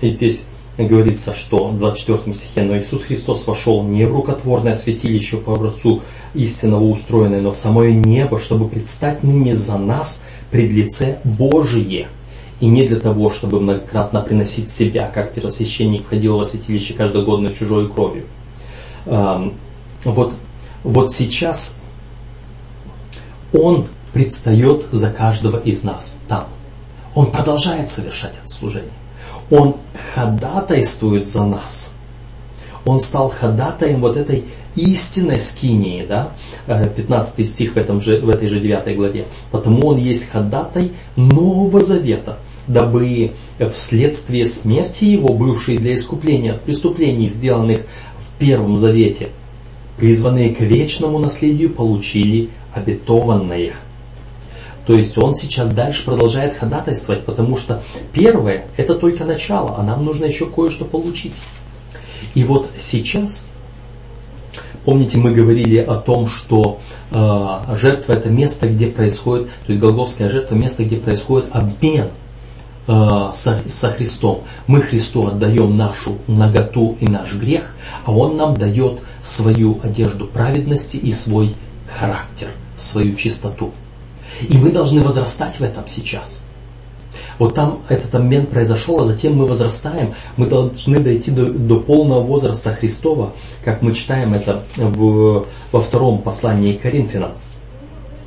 И 0.00 0.08
здесь 0.08 0.46
говорится, 0.78 1.32
что 1.32 1.68
в 1.68 1.78
24 1.78 2.34
стихе, 2.34 2.62
но 2.62 2.78
Иисус 2.78 3.04
Христос 3.04 3.46
вошел 3.46 3.82
не 3.82 4.04
в 4.04 4.12
рукотворное 4.12 4.74
святилище 4.74 5.38
по 5.38 5.54
образцу 5.54 6.02
истинного 6.34 6.84
устроенное, 6.84 7.40
но 7.40 7.52
в 7.52 7.56
самое 7.56 7.94
небо, 7.94 8.38
чтобы 8.38 8.68
предстать 8.68 9.22
ныне 9.22 9.54
за 9.54 9.78
нас 9.78 10.22
пред 10.50 10.72
лице 10.72 11.18
Божие. 11.24 12.08
И 12.60 12.66
не 12.66 12.86
для 12.86 12.98
того, 12.98 13.30
чтобы 13.30 13.60
многократно 13.60 14.22
приносить 14.22 14.70
себя, 14.70 15.10
как 15.12 15.34
первосвященник 15.34 16.06
входил 16.06 16.38
во 16.38 16.44
святилище 16.44 16.94
каждогодно 16.94 17.52
чужой 17.52 17.90
кровью. 17.90 18.24
Вот, 19.04 20.32
вот 20.82 21.12
сейчас 21.12 21.80
Он 23.52 23.86
предстает 24.12 24.86
за 24.90 25.10
каждого 25.10 25.58
из 25.58 25.84
нас 25.84 26.18
там. 26.28 26.48
Он 27.14 27.30
продолжает 27.30 27.90
совершать 27.90 28.34
это 28.38 28.48
служение. 28.48 28.90
Он 29.50 29.76
ходатайствует 30.14 31.26
за 31.26 31.44
нас. 31.44 31.94
Он 32.84 33.00
стал 33.00 33.28
ходатаем 33.28 34.00
вот 34.00 34.16
этой 34.16 34.44
истинной 34.76 35.40
скинии, 35.40 36.06
да, 36.06 36.32
15 36.66 37.38
э, 37.38 37.44
стих 37.44 37.72
в, 37.72 37.76
этом 37.76 38.00
же, 38.00 38.20
в 38.20 38.28
этой 38.28 38.48
же 38.48 38.60
9 38.60 38.96
главе. 38.96 39.24
Потому 39.50 39.88
он 39.88 39.96
есть 39.96 40.30
ходатай 40.30 40.92
Нового 41.16 41.80
Завета, 41.80 42.38
дабы 42.66 43.32
вследствие 43.74 44.46
смерти 44.46 45.04
его, 45.04 45.34
бывшей 45.34 45.78
для 45.78 45.94
искупления 45.94 46.54
от 46.54 46.62
преступлений, 46.62 47.28
сделанных 47.28 47.80
в 48.18 48.38
Первом 48.38 48.76
Завете, 48.76 49.30
призванные 49.96 50.54
к 50.54 50.60
вечному 50.60 51.18
наследию, 51.18 51.70
получили 51.70 52.50
обетованное– 52.74 53.72
то 54.86 54.94
есть 54.94 55.18
он 55.18 55.34
сейчас 55.34 55.70
дальше 55.70 56.04
продолжает 56.04 56.56
ходатайствовать, 56.56 57.24
потому 57.24 57.56
что 57.56 57.82
первое– 58.12 58.66
это 58.76 58.94
только 58.94 59.24
начало, 59.24 59.76
а 59.76 59.82
нам 59.82 60.04
нужно 60.04 60.26
еще 60.26 60.46
кое-что 60.46 60.84
получить. 60.84 61.34
И 62.34 62.44
вот 62.44 62.70
сейчас, 62.78 63.48
помните, 64.84 65.18
мы 65.18 65.32
говорили 65.32 65.78
о 65.78 65.96
том, 65.96 66.28
что 66.28 66.78
э, 67.10 67.76
жертва– 67.76 68.12
это 68.14 68.30
место, 68.30 68.68
где 68.68 68.86
происходит, 68.86 69.48
то 69.48 69.66
есть 69.68 69.80
Голговская 69.80 70.28
жертва– 70.28 70.54
место, 70.56 70.84
где 70.84 70.98
происходит 70.98 71.48
обмен 71.50 72.10
э, 72.86 73.30
со, 73.34 73.58
со 73.66 73.88
Христом. 73.88 74.44
Мы 74.68 74.82
Христу 74.82 75.26
отдаем 75.26 75.76
нашу 75.76 76.18
наготу 76.28 76.96
и 77.00 77.06
наш 77.06 77.34
грех, 77.34 77.74
а 78.04 78.12
Он 78.12 78.36
нам 78.36 78.56
дает 78.56 79.00
свою 79.20 79.80
одежду 79.82 80.28
праведности 80.28 80.96
и 80.96 81.10
свой 81.10 81.56
характер, 81.98 82.48
свою 82.76 83.16
чистоту. 83.16 83.72
И 84.48 84.56
мы 84.56 84.70
должны 84.70 85.02
возрастать 85.02 85.58
в 85.58 85.62
этом 85.62 85.86
сейчас. 85.86 86.44
Вот 87.38 87.54
там 87.54 87.80
этот 87.88 88.14
обмен 88.14 88.46
произошел, 88.46 89.00
а 89.00 89.04
затем 89.04 89.36
мы 89.36 89.46
возрастаем. 89.46 90.14
Мы 90.36 90.46
должны 90.46 91.00
дойти 91.00 91.30
до, 91.30 91.46
до 91.46 91.78
полного 91.78 92.20
возраста 92.22 92.74
Христова, 92.74 93.32
как 93.64 93.82
мы 93.82 93.92
читаем 93.92 94.34
это 94.34 94.64
в, 94.76 95.46
во 95.72 95.80
втором 95.80 96.22
послании 96.22 96.72
к 96.72 96.82
Коринфянам. 96.82 97.32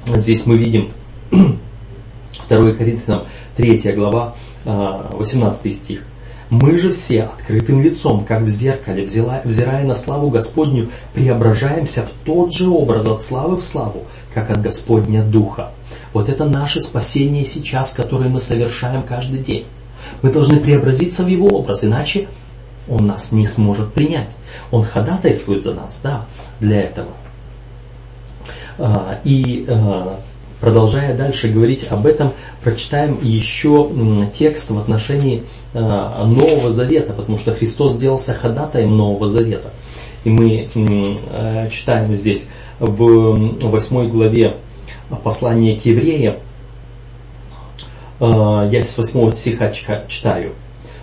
Здесь 0.06 0.46
мы 0.46 0.58
видим 0.58 0.92
2 1.32 2.72
Коринфянам 2.74 3.26
3 3.56 3.94
глава 3.94 4.36
18 4.66 5.66
а, 5.66 5.72
стих. 5.72 6.04
Мы 6.50 6.78
же 6.80 6.94
все 6.94 7.24
открытым 7.24 7.80
лицом, 7.80 8.26
как 8.26 8.42
в 8.42 8.50
зеркале, 8.50 9.04
взирая 9.04 9.86
на 9.86 9.94
славу 9.94 10.32
Господню, 10.32 10.90
преображаемся 11.14 12.04
в 12.04 12.26
тот 12.26 12.54
же 12.54 12.70
образ 12.70 13.06
от 13.06 13.22
славы 13.22 13.58
в 13.58 13.64
славу, 13.64 14.06
как 14.34 14.50
от 14.50 14.60
Господня 14.60 15.24
Духа. 15.24 15.72
Вот 16.14 16.30
это 16.30 16.46
наше 16.46 16.82
спасение 16.82 17.46
сейчас, 17.46 17.94
которое 17.94 18.30
мы 18.30 18.40
совершаем 18.40 19.04
каждый 19.04 19.40
день. 19.40 19.66
Мы 20.22 20.32
должны 20.32 20.60
преобразиться 20.60 21.24
в 21.24 21.28
Его 21.28 21.48
образ, 21.48 21.84
иначе 21.84 22.28
Он 22.88 23.06
нас 23.06 23.32
не 23.32 23.46
сможет 23.46 23.94
принять. 23.94 24.30
Он 24.72 24.84
ходатайствует 24.84 25.62
за 25.62 25.74
нас, 25.74 26.00
да, 26.04 26.26
для 26.60 26.82
этого. 26.82 27.10
А, 28.80 29.20
и 29.24 29.66
а, 29.68 30.20
продолжая 30.62 31.16
дальше 31.16 31.50
говорить 31.50 31.86
об 31.90 32.06
этом, 32.06 32.34
прочитаем 32.64 33.20
еще 33.22 33.92
текст 34.34 34.72
в 34.72 34.78
отношении 34.78 35.44
э, 35.74 35.80
Нового 35.80 36.72
Завета, 36.72 37.14
потому 37.14 37.38
что 37.38 37.54
Христос 37.54 37.94
сделался 37.94 38.34
ходатаем 38.34 38.96
Нового 38.98 39.28
Завета. 39.28 39.72
И 40.26 40.30
мы 40.30 40.68
читаем 41.72 42.14
здесь 42.14 42.50
в 42.80 43.62
8 43.62 44.10
главе 44.10 44.58
послания 45.18 45.78
к 45.78 45.86
евреям, 45.86 46.36
э, 48.20 48.70
я 48.72 48.84
с 48.84 48.98
8 48.98 49.34
стиха 49.34 49.72
читаю. 50.08 50.54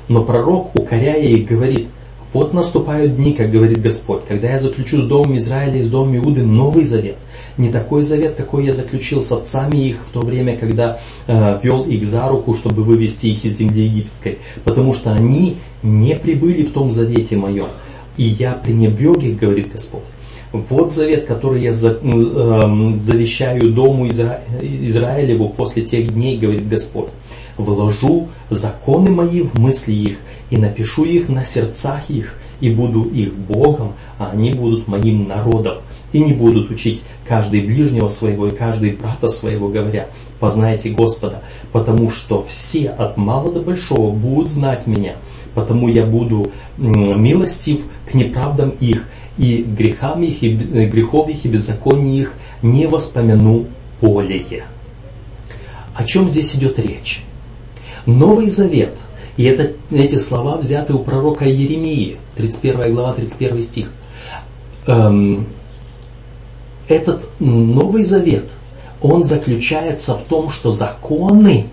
Но 0.09 0.23
пророк, 0.23 0.75
укоряя 0.79 1.23
их, 1.23 1.47
говорит, 1.47 1.89
вот 2.33 2.53
наступают 2.53 3.17
дни, 3.17 3.33
как 3.33 3.51
говорит 3.51 3.81
Господь, 3.81 4.25
когда 4.27 4.51
я 4.51 4.59
заключу 4.59 5.01
с 5.01 5.07
домом 5.07 5.37
Израиля 5.39 5.79
и 5.79 5.83
с 5.83 5.89
домом 5.89 6.17
Иуды 6.17 6.43
новый 6.43 6.85
завет. 6.85 7.17
Не 7.57 7.71
такой 7.71 8.03
завет, 8.03 8.35
какой 8.35 8.67
я 8.67 8.75
заключил 8.75 9.23
с 9.23 9.33
отцами 9.33 9.79
их 9.79 9.97
в 10.07 10.13
то 10.13 10.21
время, 10.21 10.59
когда 10.59 11.01
э, 11.27 11.59
вел 11.63 11.85
их 11.85 12.05
за 12.05 12.29
руку, 12.29 12.55
чтобы 12.55 12.83
вывести 12.83 13.29
их 13.29 13.45
из 13.45 13.57
земли 13.57 13.85
египетской. 13.85 14.39
Потому 14.65 14.93
что 14.93 15.13
они 15.13 15.57
не 15.83 16.15
прибыли 16.15 16.65
в 16.65 16.73
том 16.73 16.91
завете 16.91 17.37
моем. 17.37 17.69
И 18.19 18.25
я 18.25 18.53
пренебрег 18.53 19.23
их, 19.23 19.39
говорит 19.39 19.73
Господь. 19.73 20.05
Вот 20.69 20.93
завет, 20.93 21.25
который 21.27 21.63
я 21.63 21.73
за, 21.73 21.99
э, 22.03 22.97
завещаю 22.97 23.73
дому 23.73 24.09
Изра... 24.09 24.41
Израилеву 24.61 25.51
после 25.51 25.85
тех 25.85 26.13
дней, 26.13 26.39
говорит 26.39 26.69
Господь. 26.69 27.09
Вложу 27.57 28.29
законы 28.51 29.11
мои 29.11 29.41
в 29.43 29.59
мысли 29.59 29.95
их, 29.95 30.17
и 30.51 30.57
напишу 30.57 31.05
их 31.05 31.29
на 31.29 31.45
сердцах 31.45 32.11
их, 32.11 32.35
и 32.61 32.71
буду 32.71 33.05
их 33.05 33.35
Богом, 33.35 33.95
а 34.19 34.31
они 34.33 34.53
будут 34.53 34.89
моим 34.89 35.27
народом. 35.27 35.79
И 36.13 36.21
не 36.21 36.33
будут 36.33 36.71
учить 36.71 37.03
каждый 37.27 37.63
ближнего 37.63 38.09
своего 38.09 38.47
и 38.47 38.55
каждый 38.55 38.93
брата 38.93 39.29
своего, 39.29 39.69
говоря, 39.69 40.09
познайте 40.39 40.91
Господа, 40.91 41.43
потому 41.73 42.11
что 42.11 42.43
все 42.43 42.89
от 42.89 43.17
мала 43.17 43.53
до 43.53 43.61
большого 43.61 44.13
будут 44.13 44.49
знать 44.49 44.87
меня, 44.87 45.17
потому 45.55 45.89
я 45.89 46.07
буду 46.07 46.53
милостив 46.79 47.81
к 48.11 48.15
неправдам 48.15 48.71
их, 48.71 49.09
и 49.39 49.63
грехам 49.63 50.23
их, 50.23 50.43
и 50.43 50.55
э, 50.55 50.87
грехов 50.87 51.29
их, 51.29 51.45
и 51.45 51.49
беззаконий 51.49 52.21
их 52.21 52.35
не 52.63 52.87
воспомяну 52.87 53.67
более. 54.01 54.65
О 55.95 56.05
чем 56.05 56.29
здесь 56.29 56.55
идет 56.57 56.79
речь? 56.79 57.25
Новый 58.07 58.49
Завет, 58.49 58.99
и 59.37 59.45
это, 59.45 59.73
эти 59.91 60.17
слова 60.17 60.57
взяты 60.57 60.95
у 60.95 61.01
пророка 61.01 61.45
Еремии, 61.45 62.19
31 62.37 62.95
глава, 62.95 63.15
31 63.15 63.63
стих. 63.63 63.91
Эм, 64.87 65.47
этот 66.89 67.29
Новый 67.41 68.05
Завет, 68.05 68.51
он 69.03 69.25
заключается 69.25 70.15
в 70.15 70.23
том, 70.23 70.51
что 70.51 70.71
законы, 70.71 71.67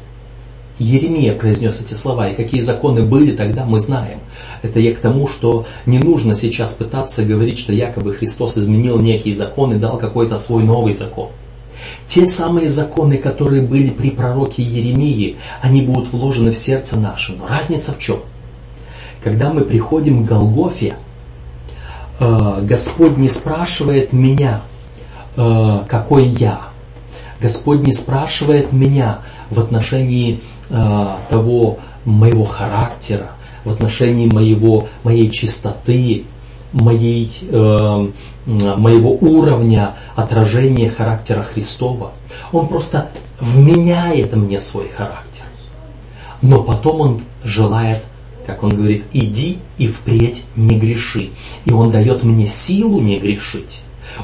Еремия 0.83 1.33
произнес 1.33 1.79
эти 1.81 1.93
слова, 1.93 2.29
и 2.29 2.35
какие 2.35 2.61
законы 2.61 3.03
были 3.03 3.35
тогда, 3.35 3.65
мы 3.65 3.79
знаем. 3.79 4.19
Это 4.61 4.79
я 4.79 4.93
к 4.93 4.99
тому, 4.99 5.27
что 5.27 5.65
не 5.85 5.99
нужно 5.99 6.35
сейчас 6.35 6.73
пытаться 6.73 7.23
говорить, 7.23 7.57
что 7.57 7.73
якобы 7.73 8.13
Христос 8.13 8.57
изменил 8.57 8.99
некие 8.99 9.33
законы, 9.33 9.75
дал 9.75 9.97
какой-то 9.97 10.37
свой 10.37 10.63
новый 10.63 10.91
закон. 10.91 11.29
Те 12.05 12.25
самые 12.25 12.69
законы, 12.69 13.17
которые 13.17 13.61
были 13.61 13.89
при 13.89 14.09
пророке 14.09 14.61
Еремии, 14.61 15.37
они 15.61 15.81
будут 15.81 16.11
вложены 16.11 16.51
в 16.51 16.57
сердце 16.57 16.97
наше. 16.97 17.33
Но 17.33 17.47
разница 17.47 17.93
в 17.93 17.99
чем? 17.99 18.19
Когда 19.23 19.51
мы 19.51 19.61
приходим 19.61 20.25
к 20.25 20.29
Голгофе, 20.29 20.97
э, 22.19 22.59
Господь 22.61 23.17
не 23.17 23.29
спрашивает 23.29 24.11
меня, 24.11 24.61
э, 25.35 25.79
какой 25.87 26.25
я. 26.25 26.61
Господь 27.41 27.81
не 27.81 27.91
спрашивает 27.91 28.71
меня 28.71 29.19
в 29.49 29.59
отношении 29.59 30.39
того 30.69 31.79
моего 32.05 32.43
характера, 32.43 33.31
в 33.63 33.71
отношении 33.71 34.27
моего, 34.27 34.87
моей 35.03 35.29
чистоты, 35.29 36.25
моей, 36.73 37.31
э, 37.41 38.11
моего 38.45 39.11
уровня 39.13 39.95
отражения 40.15 40.89
характера 40.89 41.43
Христова. 41.43 42.11
Он 42.51 42.67
просто 42.67 43.09
вменяет 43.39 44.35
мне 44.35 44.59
свой 44.59 44.89
характер. 44.89 45.43
Но 46.41 46.61
потом 46.61 47.01
он 47.01 47.21
желает, 47.43 48.03
как 48.45 48.63
он 48.63 48.71
говорит, 48.71 49.05
иди 49.13 49.59
и 49.77 49.87
впредь 49.87 50.43
не 50.55 50.77
греши. 50.77 51.29
И 51.63 51.71
он 51.71 51.89
дает 51.89 52.23
мне 52.23 52.47
силу 52.47 52.99
не 52.99 53.17
грешить. 53.17 53.81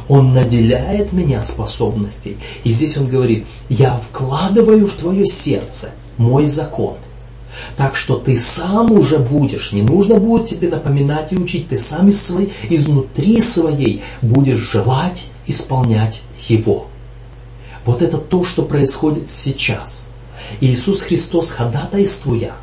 Он 0.07 0.33
наделяет 0.33 1.13
меня 1.13 1.41
способностей. 1.41 2.37
И 2.63 2.71
здесь 2.71 2.97
он 2.97 3.07
говорит, 3.07 3.45
я 3.69 3.99
вкладываю 4.11 4.85
в 4.85 4.91
твое 4.91 5.25
сердце 5.25 5.93
мой 6.19 6.45
закон– 6.45 6.97
так 7.77 7.95
что 7.95 8.15
ты 8.17 8.35
сам 8.35 8.91
уже 8.91 9.19
будешь, 9.19 9.71
не 9.71 9.81
нужно 9.81 10.15
будет 10.15 10.47
тебе 10.47 10.69
напоминать 10.69 11.33
и 11.33 11.37
учить, 11.37 11.69
ты 11.69 11.77
сам 11.77 12.09
из 12.09 12.21
своей, 12.21 12.51
изнутри 12.69 13.39
своей 13.39 14.03
будешь 14.21 14.59
желать 14.59 15.27
исполнять 15.45 16.23
его. 16.47 16.87
Вот 17.85 18.01
это 18.01 18.17
то, 18.17 18.43
что 18.43 18.63
происходит 18.63 19.29
сейчас. 19.29 20.09
Иисус 20.61 21.01
Христос, 21.01 21.51
ходатайствуя, 21.51 22.53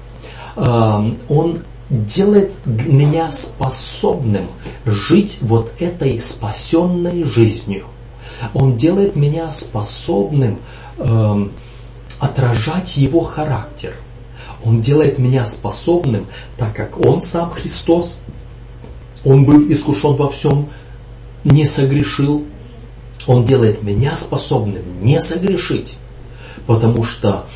эм, 0.56 1.18
Он 1.28 1.58
делает 1.88 2.52
меня 2.64 3.30
способным 3.30 4.48
жить 4.84 5.38
вот 5.40 5.72
этой 5.78 6.20
спасенной 6.20 7.22
жизнью. 7.22 7.86
Он 8.54 8.76
делает 8.76 9.14
меня 9.14 9.50
способным 9.52 10.58
э, 10.98 11.48
отражать 12.20 12.96
Его 12.96 13.20
характер– 13.20 13.94
он 14.66 14.80
делает 14.80 15.18
меня 15.18 15.46
способным, 15.46 16.26
так 16.56 16.74
как 16.74 17.04
Он 17.06 17.20
сам 17.20 17.50
Христос, 17.50 18.18
Он 19.24 19.44
был 19.44 19.70
искушен 19.70 20.16
во 20.16 20.28
всем, 20.28 20.68
не 21.44 21.64
согрешил. 21.64 22.44
Он 23.28 23.44
делает 23.44 23.82
меня 23.82 24.16
способным 24.16 25.00
не 25.00 25.20
согрешить, 25.20 25.96
потому 26.66 27.02
что 27.02 27.46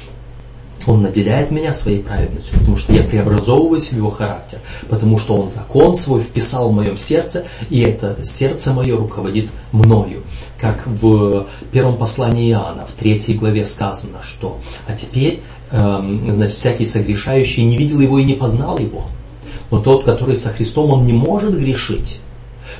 он 0.86 1.02
наделяет 1.02 1.50
меня 1.50 1.74
своей 1.74 2.02
праведностью, 2.02 2.58
потому 2.58 2.76
что 2.76 2.92
я 2.92 3.04
преобразовываюсь 3.04 3.88
в 3.90 3.96
его 3.96 4.10
характер, 4.10 4.58
потому 4.88 5.18
что 5.18 5.36
он 5.36 5.46
закон 5.46 5.94
свой 5.94 6.20
вписал 6.20 6.70
в 6.70 6.74
моем 6.74 6.96
сердце, 6.96 7.44
и 7.68 7.80
это 7.80 8.24
сердце 8.24 8.72
мое 8.72 8.96
руководит 8.96 9.50
мною. 9.70 10.24
Как 10.60 10.86
в 10.86 11.46
первом 11.72 11.96
послании 11.96 12.50
Иоанна, 12.50 12.86
в 12.86 12.92
третьей 12.92 13.34
главе 13.34 13.64
сказано, 13.64 14.22
что 14.22 14.58
«А 14.86 14.92
теперь 14.92 15.40
Эм, 15.72 16.34
значит, 16.34 16.58
всякий 16.58 16.84
согрешающий 16.84 17.62
не 17.62 17.76
видел 17.76 18.00
его 18.00 18.18
и 18.18 18.24
не 18.24 18.34
познал 18.34 18.78
его. 18.78 19.04
Но 19.70 19.80
тот, 19.80 20.04
который 20.04 20.34
со 20.34 20.48
Христом, 20.48 20.90
он 20.90 21.04
не 21.04 21.12
может 21.12 21.56
грешить, 21.56 22.20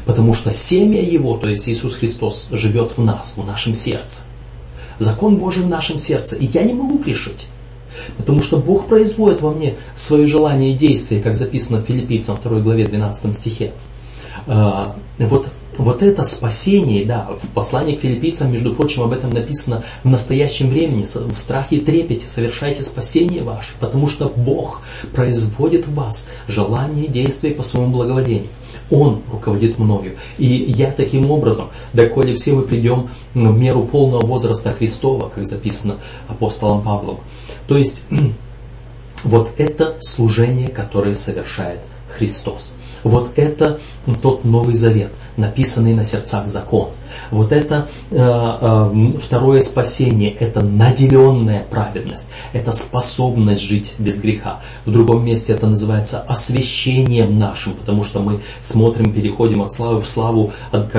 потому 0.06 0.34
что 0.34 0.52
семя 0.52 1.00
его, 1.00 1.36
то 1.36 1.48
есть 1.48 1.68
Иисус 1.68 1.94
Христос, 1.94 2.48
живет 2.50 2.96
в 2.96 3.04
нас, 3.04 3.34
в 3.36 3.46
нашем 3.46 3.74
сердце. 3.74 4.22
Закон 4.98 5.36
Божий 5.36 5.62
в 5.62 5.68
нашем 5.68 5.98
сердце, 5.98 6.34
и 6.34 6.46
я 6.46 6.64
не 6.64 6.74
могу 6.74 6.98
грешить. 6.98 7.46
Потому 8.16 8.42
что 8.42 8.56
Бог 8.56 8.86
производит 8.86 9.40
во 9.40 9.52
мне 9.52 9.74
свое 9.94 10.26
желание 10.26 10.72
и 10.72 10.76
действие, 10.76 11.22
как 11.22 11.36
записано 11.36 11.78
в 11.78 11.86
Филиппийцам 11.86 12.38
2 12.42 12.60
главе 12.60 12.86
12 12.86 13.36
стихе. 13.36 13.72
Э, 14.46 14.86
вот 15.18 15.48
вот 15.80 16.02
это 16.02 16.24
спасение, 16.24 17.04
да, 17.06 17.30
в 17.42 17.48
послании 17.48 17.96
к 17.96 18.00
филиппийцам, 18.00 18.52
между 18.52 18.74
прочим, 18.74 19.02
об 19.02 19.12
этом 19.12 19.30
написано 19.30 19.82
в 20.04 20.08
настоящем 20.08 20.68
времени, 20.68 21.04
в 21.04 21.38
страхе 21.38 21.76
и 21.76 21.80
трепете 21.80 22.28
совершайте 22.28 22.82
спасение 22.82 23.42
ваше, 23.42 23.72
потому 23.80 24.06
что 24.06 24.28
Бог 24.28 24.82
производит 25.14 25.86
в 25.86 25.94
вас 25.94 26.28
желание 26.46 27.06
и 27.06 27.10
действие 27.10 27.54
по 27.54 27.62
своему 27.62 27.92
благоволению. 27.92 28.48
Он 28.90 29.22
руководит 29.30 29.78
мною. 29.78 30.16
И 30.36 30.46
я 30.46 30.90
таким 30.90 31.30
образом, 31.30 31.70
доколе 31.92 32.34
все 32.34 32.52
мы 32.52 32.62
придем 32.62 33.08
в 33.34 33.38
меру 33.38 33.84
полного 33.84 34.26
возраста 34.26 34.72
Христова, 34.72 35.28
как 35.28 35.46
записано 35.46 35.96
апостолом 36.28 36.82
Павлом. 36.82 37.20
То 37.68 37.78
есть, 37.78 38.08
вот 39.24 39.50
это 39.58 39.96
служение, 40.00 40.68
которое 40.68 41.14
совершает 41.14 41.80
Христос. 42.08 42.74
Вот 43.02 43.30
это 43.36 43.80
тот 44.20 44.44
Новый 44.44 44.74
Завет, 44.74 45.12
написанный 45.40 45.94
на 45.94 46.04
сердцах 46.04 46.48
закон. 46.48 46.90
Вот 47.30 47.52
это 47.52 47.88
э, 48.10 48.16
э, 48.16 49.12
второе 49.18 49.62
спасение, 49.62 50.32
это 50.32 50.62
наделенная 50.62 51.64
праведность, 51.68 52.28
это 52.52 52.72
способность 52.72 53.62
жить 53.62 53.94
без 53.98 54.20
греха. 54.20 54.60
В 54.84 54.92
другом 54.92 55.24
месте 55.24 55.52
это 55.52 55.66
называется 55.66 56.20
освящением 56.20 57.38
нашим, 57.38 57.74
потому 57.74 58.04
что 58.04 58.20
мы 58.20 58.40
смотрим, 58.60 59.12
переходим 59.12 59.62
от 59.62 59.72
славы 59.72 60.00
в 60.00 60.06
славу, 60.06 60.52
от, 60.70 60.90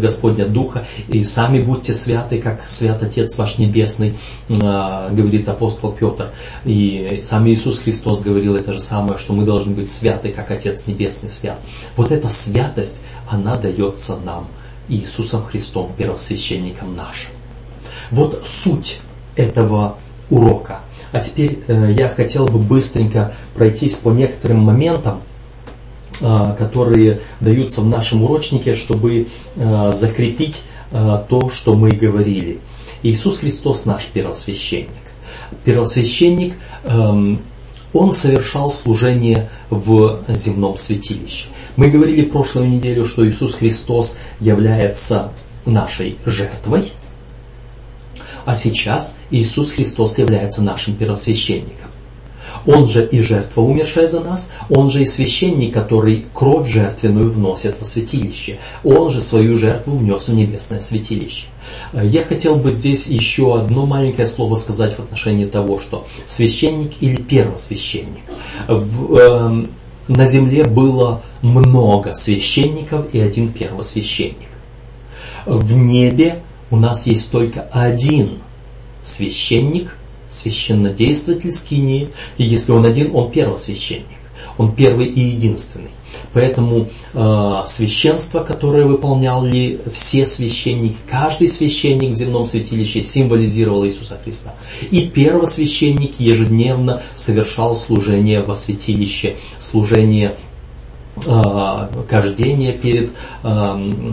Господня 0.00 0.46
Духа, 0.46 0.84
и 1.08 1.22
сами 1.22 1.60
будьте 1.60 1.92
святы, 1.92 2.40
как 2.40 2.68
свят 2.68 3.02
Отец 3.02 3.36
ваш 3.38 3.58
Небесный, 3.58 4.14
э, 4.48 4.54
говорит 5.10 5.48
апостол 5.48 5.92
Петр. 5.92 6.30
И 6.64 7.20
сам 7.22 7.48
Иисус 7.48 7.78
Христос 7.78 8.22
говорил 8.22 8.56
это 8.56 8.72
же 8.72 8.80
самое, 8.80 9.18
что 9.18 9.32
мы 9.32 9.44
должны 9.44 9.74
быть 9.74 9.90
святы, 9.90 10.30
как 10.30 10.50
Отец 10.50 10.86
Небесный 10.86 11.28
свят. 11.28 11.58
Вот 11.96 12.12
эта 12.12 12.28
святость, 12.28 13.04
она 13.30 13.56
дается 13.56 14.16
нам 14.16 14.48
Иисусом 14.88 15.44
Христом, 15.44 15.92
первосвященником 15.96 16.96
нашим. 16.96 17.30
Вот 18.10 18.42
суть 18.44 19.00
этого 19.36 19.96
урока. 20.28 20.80
А 21.12 21.20
теперь 21.20 21.62
э, 21.66 21.94
я 21.96 22.08
хотел 22.08 22.46
бы 22.46 22.58
быстренько 22.58 23.34
пройтись 23.54 23.96
по 23.96 24.10
некоторым 24.10 24.60
моментам, 24.60 25.20
э, 26.20 26.54
которые 26.58 27.20
даются 27.40 27.80
в 27.80 27.86
нашем 27.86 28.22
урочнике, 28.22 28.74
чтобы 28.74 29.28
э, 29.56 29.92
закрепить 29.92 30.62
то, 30.90 31.50
что 31.50 31.74
мы 31.74 31.90
говорили. 31.90 32.58
Иисус 33.02 33.38
Христос 33.38 33.84
наш 33.84 34.06
первосвященник. 34.06 34.90
Первосвященник, 35.64 36.54
э, 36.84 37.36
он 37.92 38.12
совершал 38.12 38.70
служение 38.70 39.50
в 39.68 40.20
земном 40.28 40.76
святилище. 40.76 41.48
Мы 41.80 41.88
говорили 41.88 42.20
прошлую 42.20 42.68
неделю, 42.68 43.06
что 43.06 43.26
Иисус 43.26 43.54
Христос 43.54 44.18
является 44.38 45.32
нашей 45.64 46.18
жертвой, 46.26 46.92
а 48.44 48.54
сейчас 48.54 49.16
Иисус 49.30 49.70
Христос 49.70 50.18
является 50.18 50.60
нашим 50.60 50.94
первосвященником. 50.94 51.88
Он 52.66 52.86
же 52.86 53.06
и 53.06 53.22
жертва, 53.22 53.62
умершая 53.62 54.08
за 54.08 54.20
нас, 54.20 54.50
он 54.68 54.90
же 54.90 55.00
и 55.00 55.06
священник, 55.06 55.72
который 55.72 56.26
кровь 56.34 56.68
жертвенную 56.68 57.30
вносит 57.30 57.76
во 57.78 57.86
святилище. 57.86 58.58
Он 58.84 59.08
же 59.08 59.22
свою 59.22 59.56
жертву 59.56 59.96
внес 59.96 60.28
в 60.28 60.34
небесное 60.34 60.80
святилище. 60.80 61.46
Я 61.94 62.24
хотел 62.24 62.56
бы 62.56 62.70
здесь 62.70 63.06
еще 63.06 63.58
одно 63.58 63.86
маленькое 63.86 64.26
слово 64.26 64.54
сказать 64.56 64.96
в 64.96 65.00
отношении 65.00 65.46
того, 65.46 65.80
что 65.80 66.06
священник 66.26 66.92
или 67.00 67.16
первосвященник. 67.16 68.20
В, 68.68 69.16
э, 69.16 69.66
на 70.10 70.26
земле 70.26 70.64
было 70.64 71.22
много 71.40 72.14
священников 72.14 73.14
и 73.14 73.20
один 73.20 73.52
первосвященник. 73.52 74.48
В 75.46 75.72
небе 75.72 76.42
у 76.70 76.76
нас 76.76 77.06
есть 77.06 77.30
только 77.30 77.62
один 77.70 78.40
священник, 79.04 79.96
священнодействователь 80.28 81.52
скинии, 81.52 82.08
и 82.38 82.44
если 82.44 82.72
он 82.72 82.84
один, 82.84 83.14
он 83.14 83.30
первосвященник. 83.30 84.18
Он 84.58 84.74
первый 84.74 85.06
и 85.06 85.20
единственный. 85.20 85.90
Поэтому 86.32 86.88
э, 87.12 87.62
священство, 87.66 88.40
которое 88.40 88.86
выполняли 88.86 89.80
все 89.92 90.24
священники, 90.24 90.96
каждый 91.08 91.48
священник 91.48 92.12
в 92.12 92.14
земном 92.16 92.46
святилище 92.46 93.02
символизировал 93.02 93.84
Иисуса 93.86 94.18
Христа. 94.22 94.54
И 94.90 95.06
первосвященник 95.08 96.20
ежедневно 96.20 97.02
совершал 97.14 97.74
служение 97.74 98.42
во 98.42 98.54
святилище, 98.54 99.36
служение 99.58 100.36
э, 101.26 101.88
кождения 102.08 102.72
перед 102.72 103.10
э, 103.42 104.12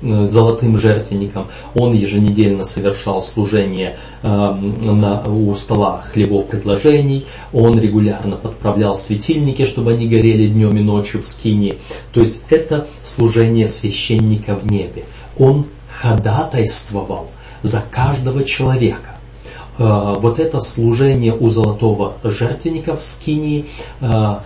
золотым 0.00 0.78
жертвенником. 0.78 1.48
Он 1.74 1.92
еженедельно 1.92 2.64
совершал 2.64 3.20
служение 3.20 3.98
э, 4.22 4.28
на, 4.28 5.22
у 5.26 5.54
стола 5.54 6.02
хлебов 6.12 6.46
предложений. 6.46 7.26
Он 7.52 7.78
регулярно 7.78 8.36
подправлял 8.36 8.96
светильники, 8.96 9.66
чтобы 9.66 9.92
они 9.92 10.08
горели 10.08 10.46
днем 10.46 10.76
и 10.76 10.80
ночью 10.80 11.22
в 11.22 11.28
скине. 11.28 11.76
То 12.12 12.20
есть 12.20 12.44
это 12.50 12.86
служение 13.02 13.66
священника 13.66 14.54
в 14.54 14.70
небе. 14.70 15.04
Он 15.36 15.66
ходатайствовал 16.00 17.28
за 17.62 17.82
каждого 17.90 18.44
человека. 18.44 19.16
Э, 19.78 20.14
вот 20.18 20.38
это 20.38 20.60
служение 20.60 21.34
у 21.34 21.48
золотого 21.48 22.18
жертвенника 22.22 22.96
в 22.96 23.02
скинии, 23.02 23.66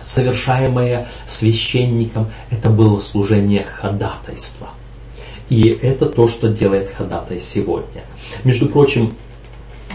совершаемое 0.03 1.07
священником, 1.27 2.31
это 2.49 2.69
было 2.69 2.99
служение 2.99 3.63
ходатайства– 3.63 4.69
и 5.53 5.69
это 5.69 6.07
то, 6.07 6.27
что 6.27 6.49
делает 6.49 6.89
ходатай 6.89 7.39
сегодня. 7.39 8.01
Между 8.43 8.67
прочим, 8.67 9.13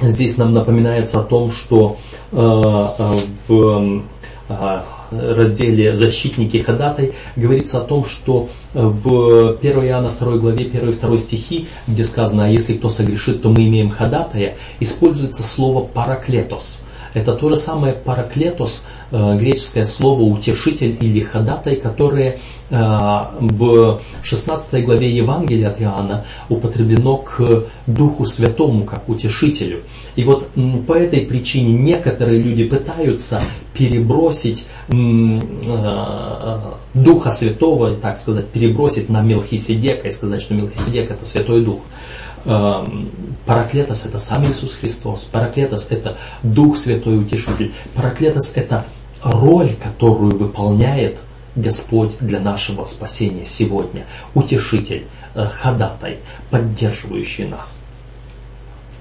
здесь 0.01 0.37
нам 0.37 0.55
напоминается 0.55 1.19
о 1.19 1.25
том, 1.25 1.51
что 1.51 1.97
э, 2.31 2.37
э 2.37 3.21
в 3.49 4.03
э, 4.49 4.81
разделе 5.11 5.95
«Защитники 5.95 6.59
ходатай» 6.59 7.13
говорится 7.37 7.79
о 7.79 7.81
том, 7.83 8.05
что 8.05 8.49
в 8.73 9.59
1 9.61 9.85
Иоанна 9.85 10.11
2 10.11 10.37
главе 10.37 10.67
1 10.67 10.89
и 10.89 10.93
2 10.93 11.19
стихи, 11.19 11.67
где 11.87 12.05
сказано, 12.05 12.45
а 12.45 12.49
если 12.49 12.75
кто 12.75 12.89
согрешит, 12.89 13.43
то 13.43 13.51
мы 13.51 13.67
имеем 13.67 13.91
ходатая, 13.91 14.57
используется 14.81 15.43
слово 15.43 15.85
«параклетос». 15.85 16.85
Это 17.15 17.35
то 17.35 17.49
же 17.49 17.57
самое 17.57 17.95
параклетос, 17.95 18.87
греческое 19.11 19.87
слово 19.87 20.23
утешитель 20.23 20.97
или 21.01 21.21
ходатай, 21.21 21.77
которое 21.77 22.39
э, 22.71 22.77
в 23.41 24.01
16 24.23 24.85
главе 24.85 25.11
Евангелия 25.11 25.71
от 25.71 25.81
Иоанна 25.81 26.25
употреблено 26.49 27.17
к 27.17 27.65
Духу 27.87 28.27
Святому 28.27 28.85
как 28.85 29.09
утешителю. 29.09 29.85
И 30.17 30.25
вот 30.25 30.49
по 30.87 30.93
этой 30.93 31.21
причине 31.21 31.73
некоторые 31.73 32.41
люди 32.43 32.65
пытаются 32.65 33.41
перебросить 33.73 34.67
э, 34.89 35.41
Духа 36.95 37.31
Святого, 37.31 37.93
так 37.93 38.17
сказать, 38.19 38.49
перебросить 38.49 39.09
на 39.09 39.23
Мелхиседека 39.23 40.09
и 40.09 40.11
сказать, 40.11 40.43
что 40.43 40.55
Мелхиседек 40.55 41.11
это 41.11 41.25
Святой 41.25 41.65
Дух. 41.65 41.81
Параклетос 43.47 44.07
это 44.07 44.19
сам 44.19 44.49
Иисус 44.51 44.75
Христос. 44.75 45.25
Параклетос 45.25 45.89
это 45.91 46.19
Дух 46.43 46.79
Святой 46.79 47.19
Утешитель. 47.19 47.73
Параклетос 47.95 48.53
это 48.57 48.85
роль, 49.23 49.71
которую 49.73 50.37
выполняет 50.37 51.21
Господь 51.57 52.17
для 52.21 52.41
нашего 52.41 52.85
спасения 52.85 53.45
сегодня. 53.45 54.07
Утешитель, 54.35 55.07
э, 55.35 55.45
ходатай, 55.45 56.19
поддерживающий 56.51 57.47
нас. 57.47 57.83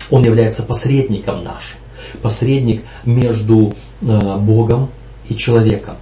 Он 0.09 0.23
является 0.23 0.63
посредником 0.63 1.43
нашим. 1.43 1.77
Посредник 2.21 2.83
между 3.05 3.75
э, 4.01 4.37
Богом 4.37 4.89
и 5.29 5.35
человеком. 5.35 5.97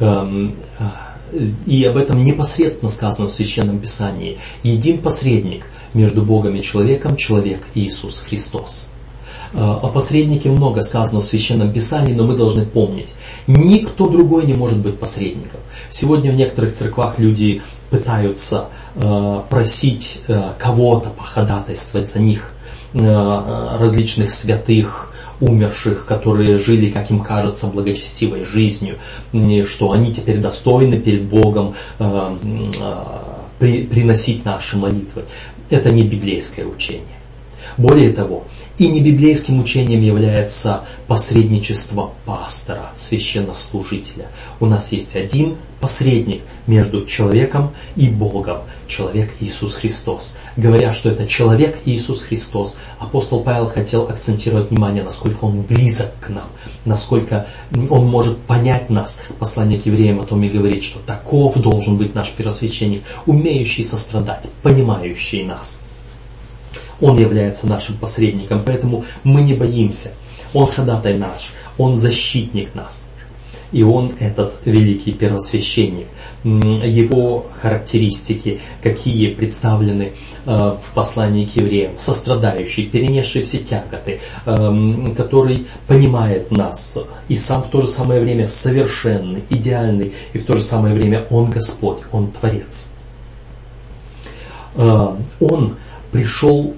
Эм, 0.00 0.56
э, 0.78 1.50
и 1.66 1.84
об 1.84 1.96
этом 1.96 2.22
непосредственно 2.22 2.90
сказано 2.90 3.28
в 3.28 3.30
Священном 3.30 3.78
Писании. 3.78 4.38
Един 4.62 5.00
посредник 5.00 5.66
между 5.94 6.22
Богом 6.22 6.56
и 6.56 6.62
человеком, 6.62 7.16
человек 7.16 7.66
Иисус 7.74 8.18
Христос. 8.18 8.88
Э, 9.54 9.58
о 9.58 9.88
посреднике 9.88 10.48
много 10.48 10.80
сказано 10.80 11.20
в 11.20 11.24
Священном 11.24 11.72
Писании, 11.72 12.14
но 12.14 12.24
мы 12.24 12.36
должны 12.36 12.64
помнить, 12.64 13.12
никто 13.46 14.08
другой 14.08 14.46
не 14.46 14.54
может 14.54 14.78
быть 14.78 14.98
посредником. 14.98 15.60
Сегодня 15.90 16.32
в 16.32 16.36
некоторых 16.36 16.72
церквах 16.72 17.18
люди 17.18 17.60
пытаются 17.90 18.68
э, 18.94 19.42
просить 19.50 20.22
э, 20.26 20.52
кого-то 20.58 21.10
походатайствовать 21.10 22.08
за 22.08 22.20
них, 22.20 22.52
различных 22.94 24.30
святых, 24.30 25.14
умерших, 25.40 26.04
которые 26.04 26.58
жили, 26.58 26.90
как 26.90 27.10
им 27.10 27.20
кажется, 27.20 27.66
благочестивой 27.68 28.44
жизнью, 28.44 28.98
что 29.64 29.92
они 29.92 30.12
теперь 30.12 30.36
достойны 30.36 30.98
перед 30.98 31.22
Богом 31.22 31.74
приносить 33.58 34.44
наши 34.44 34.76
молитвы. 34.76 35.24
Это 35.70 35.90
не 35.90 36.02
библейское 36.02 36.66
учение. 36.66 37.21
Более 37.76 38.12
того, 38.12 38.44
и 38.78 38.88
не 38.88 39.00
библейским 39.00 39.60
учением 39.60 40.00
является 40.00 40.84
посредничество 41.06 42.12
пастора, 42.24 42.90
священнослужителя. 42.96 44.28
У 44.60 44.66
нас 44.66 44.92
есть 44.92 45.14
один 45.16 45.56
посредник 45.80 46.42
между 46.66 47.04
человеком 47.04 47.74
и 47.96 48.08
Богом, 48.08 48.62
человек 48.86 49.32
Иисус 49.40 49.74
Христос. 49.74 50.36
Говоря, 50.56 50.92
что 50.92 51.10
это 51.10 51.26
человек 51.26 51.80
Иисус 51.84 52.22
Христос, 52.22 52.76
апостол 52.98 53.42
Павел 53.42 53.66
хотел 53.66 54.08
акцентировать 54.08 54.70
внимание, 54.70 55.02
насколько 55.02 55.44
он 55.44 55.62
близок 55.62 56.12
к 56.20 56.28
нам, 56.28 56.48
насколько 56.84 57.46
он 57.90 58.06
может 58.06 58.38
понять 58.38 58.90
нас. 58.90 59.22
Послание 59.38 59.80
к 59.80 59.86
евреям 59.86 60.20
о 60.20 60.24
том 60.24 60.42
и 60.42 60.48
говорит, 60.48 60.84
что 60.84 61.00
таков 61.00 61.56
должен 61.56 61.98
быть 61.98 62.14
наш 62.14 62.30
первосвященник, 62.30 63.02
умеющий 63.26 63.84
сострадать, 63.84 64.48
понимающий 64.62 65.44
нас. 65.44 65.82
Он 67.02 67.18
является 67.18 67.66
нашим 67.66 67.98
посредником, 67.98 68.62
поэтому 68.64 69.04
мы 69.24 69.42
не 69.42 69.54
боимся. 69.54 70.12
Он 70.54 70.66
ходатай 70.66 71.18
наш, 71.18 71.52
Он 71.76 71.98
защитник 71.98 72.74
нас. 72.74 73.04
И 73.72 73.82
он 73.82 74.12
этот 74.20 74.54
великий 74.66 75.12
первосвященник. 75.12 76.06
Его 76.44 77.46
характеристики, 77.60 78.60
какие 78.82 79.30
представлены 79.30 80.12
э, 80.44 80.50
в 80.50 80.94
послании 80.94 81.46
к 81.46 81.56
евреям. 81.56 81.92
Сострадающий, 81.96 82.86
перенесший 82.86 83.42
все 83.42 83.58
тяготы, 83.58 84.20
эм, 84.44 85.14
который 85.14 85.66
понимает 85.86 86.50
нас. 86.50 86.98
И 87.28 87.36
сам 87.36 87.62
в 87.62 87.68
то 87.68 87.80
же 87.80 87.86
самое 87.86 88.20
время 88.20 88.46
совершенный, 88.46 89.42
идеальный. 89.48 90.12
И 90.34 90.38
в 90.38 90.44
то 90.44 90.54
же 90.54 90.62
самое 90.62 90.94
время 90.94 91.24
он 91.30 91.50
Господь, 91.50 92.00
он 92.12 92.30
Творец. 92.30 92.90
Э, 94.74 95.16
он 95.40 95.76
пришел 96.10 96.74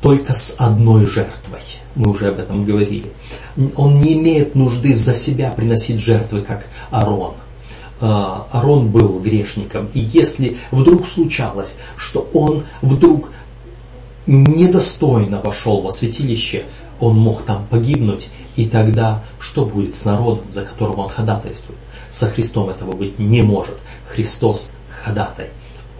только 0.00 0.32
с 0.32 0.56
одной 0.58 1.06
жертвой. 1.06 1.60
Мы 1.94 2.10
уже 2.10 2.28
об 2.28 2.38
этом 2.38 2.64
говорили. 2.64 3.12
Он 3.76 3.98
не 3.98 4.14
имеет 4.14 4.54
нужды 4.54 4.94
за 4.94 5.12
себя 5.14 5.50
приносить 5.50 6.00
жертвы, 6.00 6.42
как 6.42 6.66
Арон. 6.90 7.34
А, 8.00 8.46
Арон 8.50 8.88
был 8.88 9.18
грешником. 9.20 9.88
И 9.92 10.00
если 10.00 10.56
вдруг 10.70 11.06
случалось, 11.06 11.78
что 11.96 12.28
он 12.32 12.64
вдруг 12.80 13.30
недостойно 14.26 15.40
вошел 15.40 15.82
во 15.82 15.90
святилище, 15.90 16.64
Он 17.00 17.16
мог 17.16 17.42
там 17.42 17.66
погибнуть, 17.70 18.28
и 18.56 18.66
тогда 18.66 19.24
что 19.38 19.64
будет 19.64 19.94
с 19.94 20.04
народом, 20.04 20.52
за 20.52 20.62
которого 20.62 21.02
он 21.02 21.08
ходатайствует? 21.08 21.80
Со 22.10 22.26
Христом 22.26 22.68
этого 22.68 22.92
быть 22.92 23.18
не 23.18 23.42
может. 23.42 23.78
Христос 24.06 24.74
ходатай. 25.02 25.48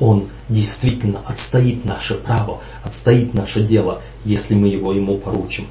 Он 0.01 0.29
действительно 0.49 1.21
отстоит 1.27 1.85
наше 1.85 2.15
право, 2.15 2.61
отстоит 2.83 3.35
наше 3.35 3.63
дело, 3.63 4.03
если 4.25 4.55
мы 4.55 4.69
его 4.69 4.93
ему 4.93 5.19
поручим. 5.19 5.67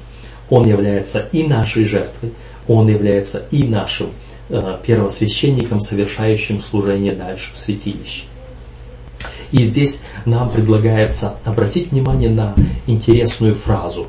Он 0.48 0.66
является 0.66 1.28
и 1.32 1.42
нашей 1.46 1.84
жертвой, 1.84 2.32
он 2.68 2.88
является 2.88 3.38
и 3.50 3.64
нашим 3.64 4.10
э, 4.48 4.78
первосвященником, 4.84 5.80
совершающим 5.80 6.60
служение 6.60 7.12
дальше 7.14 7.52
в 7.52 7.58
святилище. 7.58 8.24
И 9.50 9.64
здесь 9.64 10.02
нам 10.24 10.50
предлагается 10.50 11.36
обратить 11.44 11.90
внимание 11.90 12.30
на 12.30 12.54
интересную 12.86 13.56
фразу, 13.56 14.06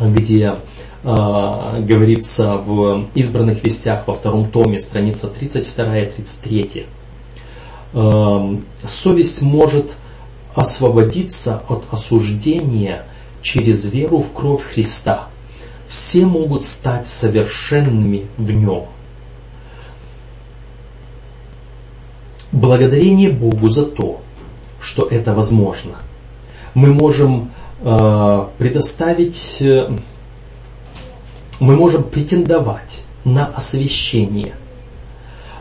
где 0.00 0.56
э, 1.02 1.04
говорится 1.04 2.56
в 2.56 3.08
избранных 3.14 3.64
вестях 3.64 4.06
во 4.06 4.14
втором 4.14 4.50
томе, 4.50 4.78
страница 4.78 5.26
32 5.26 5.98
и 5.98 6.10
33. 6.10 6.86
Э, 7.94 8.56
совесть 8.84 9.42
может 9.42 9.94
освободиться 10.54 11.62
от 11.68 11.84
осуждения 11.92 13.06
через 13.40 13.84
веру 13.86 14.18
в 14.18 14.32
кровь 14.32 14.62
Христа. 14.62 15.28
Все 15.86 16.26
могут 16.26 16.64
стать 16.64 17.06
совершенными 17.06 18.26
в 18.36 18.50
нем. 18.50 18.86
Благодарение 22.50 23.30
Богу 23.30 23.68
за 23.68 23.84
то, 23.84 24.20
что 24.80 25.04
это 25.04 25.32
возможно. 25.34 25.96
Мы 26.74 26.92
можем 26.92 27.52
э, 27.80 28.46
предоставить, 28.58 29.58
э, 29.60 29.90
мы 31.60 31.76
можем 31.76 32.02
претендовать 32.02 33.04
на 33.24 33.46
освящение, 33.46 34.54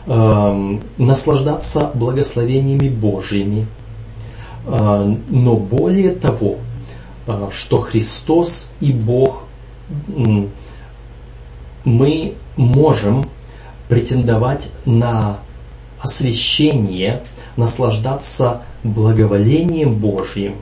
э, 0.06 0.80
наслаждаться 0.98 1.92
благословениями 1.94 2.90
Божьими, 2.90 3.68
э, 4.66 5.16
но 5.30 5.56
более 5.56 6.12
того, 6.12 6.58
э, 7.28 7.50
что 7.52 7.78
Христос 7.78 8.72
и 8.80 8.92
Бог, 8.92 9.44
э, 10.08 10.48
мы 11.84 12.34
можем 12.56 13.26
претендовать 13.90 14.72
на 14.86 15.40
освящение, 16.00 17.24
наслаждаться 17.58 18.64
благоволением 18.84 19.96
Божьим, 19.96 20.56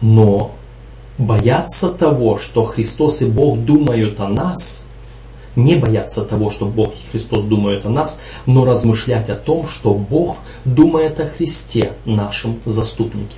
но 0.00 0.52
бояться 1.18 1.90
того, 1.90 2.38
что 2.38 2.64
Христос 2.64 3.22
и 3.22 3.26
Бог 3.26 3.58
думают 3.60 4.20
о 4.20 4.28
нас, 4.28 4.85
не 5.56 5.74
бояться 5.74 6.24
того, 6.24 6.50
что 6.50 6.66
Бог 6.66 6.92
и 6.92 7.10
Христос 7.10 7.44
думают 7.44 7.84
о 7.86 7.88
нас, 7.88 8.20
но 8.44 8.64
размышлять 8.64 9.30
о 9.30 9.34
том, 9.34 9.66
что 9.66 9.94
Бог 9.94 10.36
думает 10.64 11.18
о 11.18 11.26
Христе, 11.26 11.94
нашем 12.04 12.60
заступнике. 12.66 13.36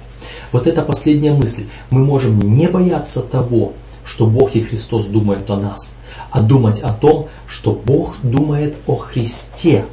Вот 0.53 0.67
это 0.67 0.83
последняя 0.83 1.33
мысль. 1.33 1.67
Мы 1.91 2.05
можем 2.05 2.39
не 2.41 2.69
бояться 2.69 3.23
того, 3.23 3.73
что 4.05 4.27
Бог 4.27 4.55
и 4.55 4.61
Христос 4.61 5.07
думают 5.07 5.51
о 5.51 5.57
нас, 5.57 5.95
а 6.31 6.41
думать 6.41 6.81
о 6.81 6.93
том, 6.93 7.29
что 7.47 7.73
Бог 7.73 8.17
думает 8.23 8.77
о 8.87 8.97
Христе, 8.97 9.87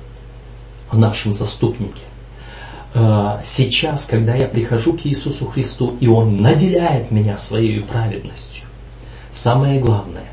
о 0.89 0.97
нашем 0.97 1.33
заступнике. 1.33 2.01
Э, 2.93 3.41
сейчас, 3.43 4.05
когда 4.05 4.33
я 4.33 4.47
прихожу 4.47 4.93
к 4.93 5.05
Иисусу 5.05 5.45
Христу, 5.45 5.95
и 5.99 6.07
Он 6.07 6.37
наделяет 6.37 7.11
меня 7.11 7.37
своей 7.37 7.81
праведностью, 7.81 8.63
самое 9.31 9.79
главное, 9.79 10.29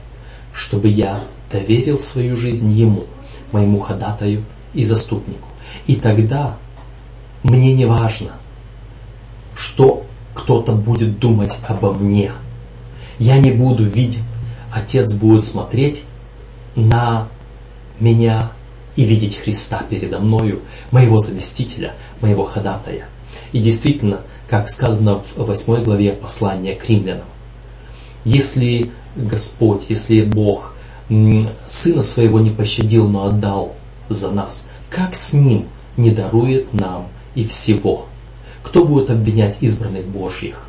чтобы 0.54 0.88
я 0.88 1.20
доверил 1.52 1.98
свою 1.98 2.36
жизнь 2.36 2.70
Ему, 2.72 3.04
моему 3.52 3.78
ходатаю 3.78 4.44
и 4.74 4.82
заступнику. 4.82 5.48
И 5.86 5.96
тогда 5.96 6.56
мне 7.42 7.74
не 7.74 7.84
важно, 7.84 8.32
что 9.54 10.04
кто-то 10.34 10.72
будет 10.72 11.18
думать 11.18 11.56
обо 11.68 11.92
мне. 11.92 12.32
Я 13.18 13.38
не 13.38 13.52
буду 13.52 13.84
видеть, 13.84 14.22
Отец 14.72 15.12
будет 15.12 15.44
смотреть 15.44 16.04
на 16.74 17.28
меня 18.00 18.50
и 18.96 19.04
видеть 19.04 19.36
Христа 19.36 19.84
передо 19.88 20.18
мною, 20.18 20.60
моего 20.90 21.18
заместителя, 21.18 21.94
моего 22.20 22.42
ходатая. 22.42 23.06
И 23.52 23.60
действительно, 23.60 24.22
как 24.48 24.68
сказано 24.68 25.20
в 25.20 25.36
8 25.36 25.84
главе 25.84 26.12
послания 26.12 26.74
к 26.74 26.88
римлянам, 26.88 27.26
если 28.24 28.90
Господь, 29.14 29.86
если 29.88 30.22
Бог 30.22 30.71
Сына 31.68 32.02
Своего 32.02 32.40
не 32.40 32.50
пощадил, 32.50 33.08
но 33.08 33.26
отдал 33.26 33.74
за 34.08 34.30
нас, 34.30 34.68
как 34.88 35.14
с 35.14 35.34
Ним 35.34 35.68
не 35.96 36.10
дарует 36.10 36.72
нам 36.72 37.08
и 37.34 37.44
всего? 37.44 38.06
Кто 38.62 38.84
будет 38.84 39.10
обвинять 39.10 39.58
избранных 39.60 40.06
Божьих? 40.06 40.68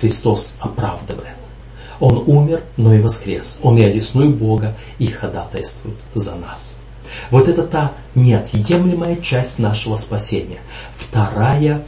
Христос 0.00 0.56
оправдывает. 0.60 1.36
Он 1.98 2.22
умер, 2.26 2.62
но 2.76 2.94
и 2.94 3.00
воскрес. 3.00 3.58
Он 3.62 3.78
и 3.78 3.82
одесную 3.82 4.34
Бога, 4.34 4.76
и 4.98 5.06
ходатайствует 5.06 5.96
за 6.14 6.36
нас. 6.36 6.78
Вот 7.30 7.48
это 7.48 7.66
та 7.66 7.92
неотъемлемая 8.14 9.16
часть 9.16 9.58
нашего 9.58 9.96
спасения. 9.96 10.58
Вторая 10.94 11.84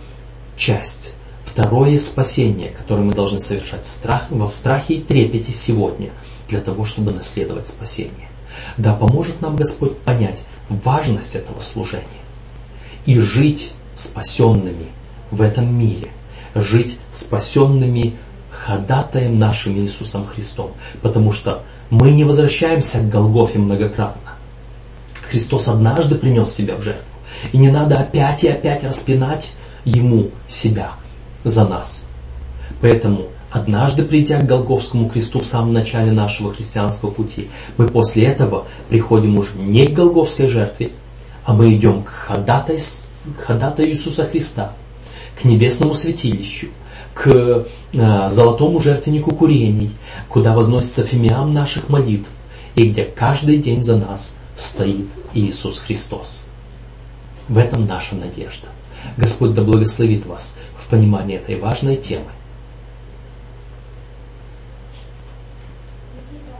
часть, 0.56 1.14
второе 1.44 1.98
спасение, 1.98 2.70
которое 2.70 3.02
мы 3.02 3.12
должны 3.12 3.38
совершать 3.38 3.86
страх, 3.86 4.26
во 4.30 4.48
страхе 4.50 4.94
и 4.94 5.02
трепете 5.02 5.52
сегодня, 5.52 6.10
для 6.50 6.60
того, 6.60 6.84
чтобы 6.84 7.12
наследовать 7.12 7.68
спасение. 7.68 8.28
Да 8.76 8.94
поможет 8.94 9.40
нам 9.40 9.56
Господь 9.56 9.98
понять 10.00 10.44
важность 10.68 11.36
этого 11.36 11.60
служения 11.60 12.06
и 13.06 13.18
жить 13.18 13.72
спасенными 13.94 14.86
в 15.30 15.40
этом 15.42 15.72
мире, 15.78 16.10
жить 16.54 16.98
спасенными 17.12 18.16
ходатаем 18.50 19.38
нашим 19.38 19.78
Иисусом 19.78 20.26
Христом, 20.26 20.72
потому 21.02 21.32
что 21.32 21.62
мы 21.88 22.10
не 22.10 22.24
возвращаемся 22.24 22.98
к 22.98 23.08
Голгофе 23.08 23.58
многократно. 23.58 24.32
Христос 25.28 25.68
однажды 25.68 26.16
принес 26.16 26.52
себя 26.52 26.76
в 26.76 26.82
жертву. 26.82 27.04
И 27.52 27.58
не 27.58 27.70
надо 27.70 27.98
опять 27.98 28.42
и 28.44 28.48
опять 28.48 28.84
распинать 28.84 29.54
Ему 29.84 30.30
себя 30.46 30.92
за 31.44 31.66
нас. 31.66 32.06
Поэтому, 32.82 33.28
однажды 33.50 34.04
придя 34.04 34.40
к 34.40 34.46
Голговскому 34.46 35.08
кресту 35.08 35.40
в 35.40 35.46
самом 35.46 35.72
начале 35.72 36.12
нашего 36.12 36.52
христианского 36.52 37.10
пути, 37.10 37.48
мы 37.76 37.88
после 37.88 38.24
этого 38.24 38.66
приходим 38.88 39.38
уже 39.38 39.50
не 39.56 39.86
к 39.86 39.92
Голговской 39.92 40.48
жертве, 40.48 40.90
а 41.44 41.52
мы 41.52 41.74
идем 41.74 42.02
к 42.02 42.08
ходатай, 42.08 42.78
ходатаю 43.38 43.90
Иисуса 43.90 44.24
Христа, 44.24 44.72
к 45.40 45.44
небесному 45.44 45.94
святилищу, 45.94 46.68
к 47.12 47.28
э, 47.92 48.30
золотому 48.30 48.78
жертвеннику 48.80 49.34
курений, 49.34 49.90
куда 50.28 50.54
возносится 50.54 51.02
фимиам 51.02 51.52
наших 51.52 51.88
молитв, 51.88 52.28
и 52.76 52.88
где 52.88 53.04
каждый 53.04 53.58
день 53.58 53.82
за 53.82 53.96
нас 53.96 54.36
стоит 54.54 55.08
Иисус 55.34 55.78
Христос. 55.78 56.46
В 57.48 57.58
этом 57.58 57.84
наша 57.84 58.14
надежда. 58.14 58.68
Господь 59.16 59.54
да 59.54 59.62
благословит 59.62 60.24
вас 60.26 60.56
в 60.76 60.88
понимании 60.88 61.36
этой 61.36 61.56
важной 61.58 61.96
темы 61.96 62.26